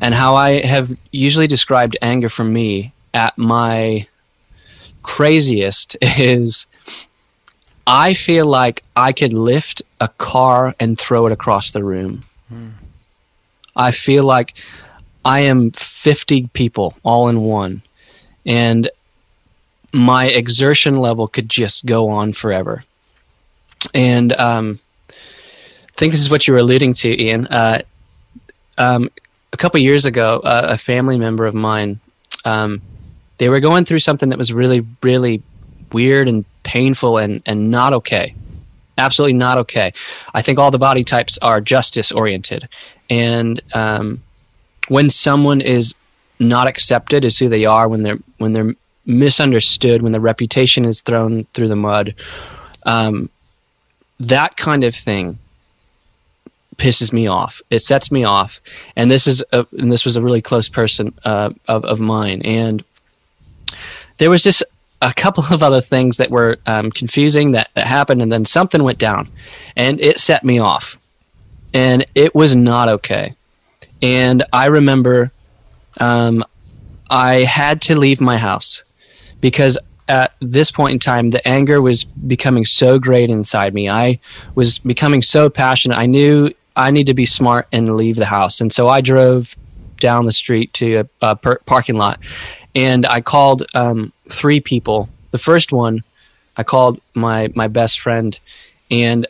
[0.00, 4.06] And how i have usually described anger for me at my
[5.02, 6.66] craziest is
[7.86, 12.24] I feel like I could lift a car and throw it across the room.
[13.76, 14.54] I feel like
[15.24, 17.82] I am 50 people all in one.
[18.46, 18.90] And
[19.92, 22.84] my exertion level could just go on forever.
[23.94, 27.46] And um, I think this is what you were alluding to, Ian.
[27.46, 27.82] Uh,
[28.78, 29.10] um,
[29.52, 32.00] a couple years ago, uh, a family member of mine,
[32.44, 32.82] um,
[33.38, 35.42] they were going through something that was really, really
[35.92, 38.34] weird and painful and, and not okay.
[38.96, 39.92] Absolutely not okay.
[40.34, 42.68] I think all the body types are justice oriented.
[43.10, 44.22] And um,
[44.88, 45.94] when someone is
[46.38, 48.74] not accepted as who they are, when they're when they're
[49.06, 52.14] misunderstood, when the reputation is thrown through the mud,
[52.86, 53.30] um,
[54.20, 55.38] that kind of thing
[56.76, 57.62] pisses me off.
[57.70, 58.60] It sets me off.
[58.96, 62.42] And this is a, and this was a really close person uh, of of mine.
[62.42, 62.84] And
[64.18, 64.62] there was just
[65.02, 68.82] a couple of other things that were um, confusing that, that happened, and then something
[68.82, 69.30] went down,
[69.76, 70.98] and it set me off,
[71.72, 73.34] and it was not okay.
[74.02, 75.32] And I remember
[76.00, 76.44] um,
[77.10, 78.82] I had to leave my house
[79.40, 83.88] because at this point in time, the anger was becoming so great inside me.
[83.88, 84.20] I
[84.54, 85.96] was becoming so passionate.
[85.96, 89.56] I knew I need to be smart and leave the house, and so I drove
[90.00, 92.20] down the street to a, a per- parking lot,
[92.74, 95.08] and I called um, three people.
[95.30, 96.02] The first one,
[96.56, 98.38] I called my my best friend,
[98.90, 99.26] and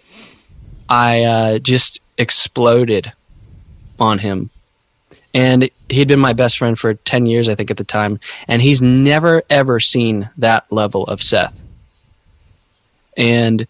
[0.88, 3.12] I uh, just exploded
[3.98, 4.50] on him.
[5.32, 8.62] And he'd been my best friend for ten years, I think, at the time, and
[8.62, 11.60] he's never ever seen that level of Seth.
[13.16, 13.66] And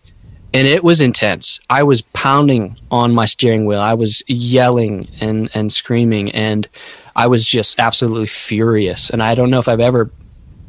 [0.52, 1.58] and it was intense.
[1.68, 3.80] I was pounding on my steering wheel.
[3.80, 6.68] I was yelling and and screaming, and
[7.16, 9.10] I was just absolutely furious.
[9.10, 10.10] And I don't know if I've ever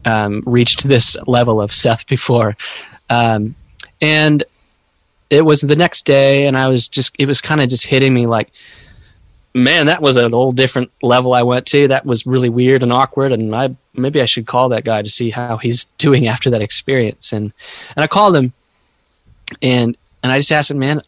[0.05, 2.55] um, reached this level of Seth before.
[3.09, 3.55] Um,
[4.01, 4.43] and
[5.29, 8.13] it was the next day, and I was just, it was kind of just hitting
[8.13, 8.51] me like,
[9.55, 11.87] man, that was an whole different level I went to.
[11.87, 13.31] That was really weird and awkward.
[13.31, 16.61] And I, maybe I should call that guy to see how he's doing after that
[16.61, 17.31] experience.
[17.31, 17.53] And,
[17.95, 18.53] and I called him
[19.61, 21.01] and, and I just asked him, man,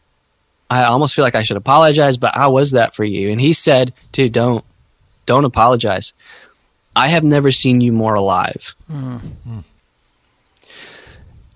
[0.70, 3.32] I almost feel like I should apologize, but how was that for you?
[3.32, 4.64] And he said, dude, don't,
[5.28, 6.14] don't apologize.
[6.96, 8.74] I have never seen you more alive.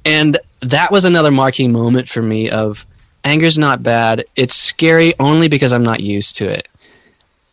[0.05, 2.85] And that was another marking moment for me of
[3.23, 4.25] anger's not bad.
[4.35, 6.67] It's scary only because I'm not used to it.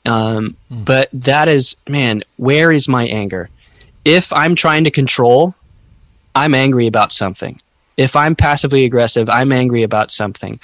[0.06, 3.48] Um, But that is, man, where is my anger?
[4.04, 5.54] If I'm trying to control,
[6.34, 7.60] I'm angry about something.
[7.96, 10.60] If I'm passively aggressive, I'm angry about something.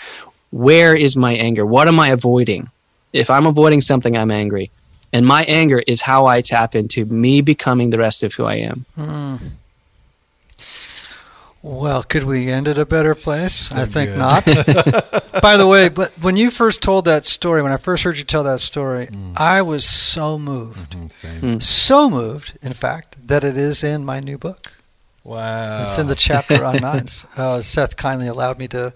[0.51, 1.67] Where is my anger?
[1.67, 2.69] What am I avoiding?
[3.13, 4.71] If I'm avoiding something, I'm angry.
[5.15, 8.57] And my anger is how I tap into me becoming the rest of who I
[8.57, 8.85] am.
[11.63, 13.73] Well, could we end at a better place?
[13.73, 14.19] I think good.
[14.19, 14.45] not.
[15.41, 18.25] By the way, but when you first told that story, when I first heard you
[18.25, 20.91] tell that story, I was so moved.
[20.91, 21.41] Mm, Same.
[21.41, 21.63] Mm.
[21.63, 24.73] So moved, in fact, that it is in my new book.
[25.23, 25.85] Wow.
[25.85, 27.25] It's in the chapter on nines.
[27.37, 28.93] Uh, Seth kindly allowed me to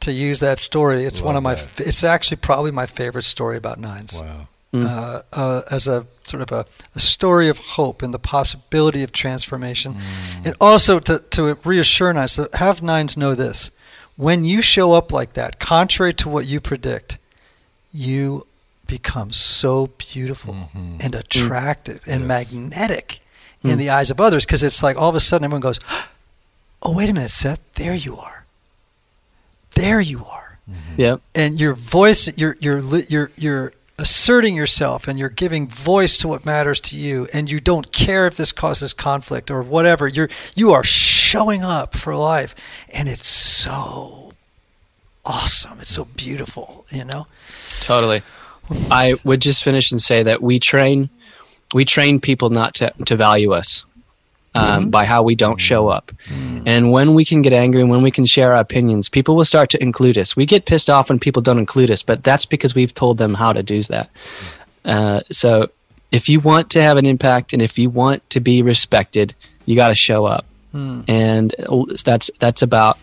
[0.00, 1.04] to use that story.
[1.04, 1.54] It's one of my.
[1.54, 1.86] that.
[1.86, 4.20] It's actually probably my favorite story about nines.
[4.20, 4.48] Wow.
[4.74, 4.86] Mm.
[4.86, 6.66] Uh, uh, as a sort of a,
[6.96, 10.46] a story of hope and the possibility of transformation, mm.
[10.46, 13.70] and also to to reassure nines, to have nines know this:
[14.16, 17.18] when you show up like that, contrary to what you predict,
[17.92, 18.48] you
[18.88, 20.96] become so beautiful mm-hmm.
[21.00, 21.20] and mm.
[21.20, 22.28] attractive and Yes.
[22.28, 23.20] magnetic
[23.62, 25.78] in the eyes of others because it's like all of a sudden everyone goes,
[26.82, 28.44] "Oh, wait a minute, Seth, there you are,
[29.74, 31.00] there you are," mm-hmm.
[31.00, 31.20] Yep.
[31.34, 36.28] and your voice, you're you're li- you're you're asserting yourself and you're giving voice to
[36.28, 40.08] what matters to you, and you don't care if this causes conflict or whatever.
[40.08, 42.54] You're you are showing up for life,
[42.90, 44.32] and it's so
[45.24, 45.80] awesome.
[45.80, 47.26] It's so beautiful, you know.
[47.80, 48.22] Totally.
[48.90, 51.10] I would just finish and say that we train
[51.72, 53.84] we train people not to, to value us
[54.54, 54.90] um, mm-hmm.
[54.90, 56.12] by how we don't show up.
[56.28, 56.62] Mm.
[56.66, 59.44] And when we can get angry and when we can share our opinions, people will
[59.44, 60.36] start to include us.
[60.36, 63.34] We get pissed off when people don't include us, but that's because we've told them
[63.34, 64.10] how to do that.
[64.84, 64.90] Mm.
[64.90, 65.70] Uh, so
[66.12, 69.34] if you want to have an impact and if you want to be respected,
[69.66, 70.46] you got to show up.
[70.72, 71.02] Hmm.
[71.08, 72.98] And uh, that's that's about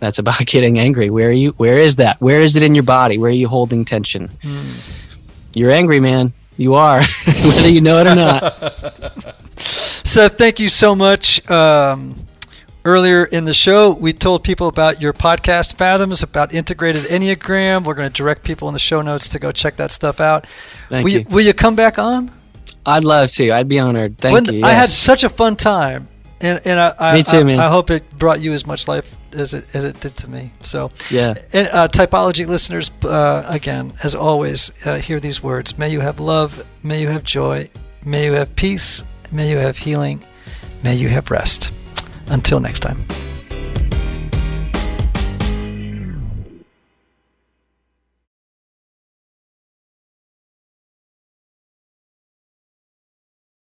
[0.00, 1.10] that's about getting angry.
[1.10, 1.50] Where are you?
[1.52, 2.20] Where is that?
[2.20, 3.18] Where is it in your body?
[3.18, 4.28] Where are you holding tension?
[4.42, 4.72] Hmm.
[5.54, 6.32] You're angry, man.
[6.56, 9.34] You are, whether you know it or not.
[10.08, 11.48] So thank you so much.
[11.50, 12.24] Um,
[12.86, 17.84] earlier in the show, we told people about your podcast, Fathoms, about integrated Enneagram.
[17.84, 20.46] We're going to direct people in the show notes to go check that stuff out.
[20.88, 21.26] Thank will you.
[21.28, 22.32] Will you come back on?
[22.86, 23.50] I'd love to.
[23.52, 24.16] I'd be honored.
[24.16, 24.64] Thank When- you.
[24.64, 26.08] I had such a fun time,
[26.40, 27.60] and and I, I Me too, I, man.
[27.60, 30.52] I hope it brought you as much life as it as it did to me.
[30.62, 31.34] So, Yeah.
[31.52, 36.18] and, uh, typology listeners, uh, again, as always, uh, hear these words: May you have
[36.18, 37.68] love, may you have joy,
[38.06, 40.22] may you have peace, may you have healing,
[40.82, 41.70] may you have rest.
[42.30, 43.06] Until next time.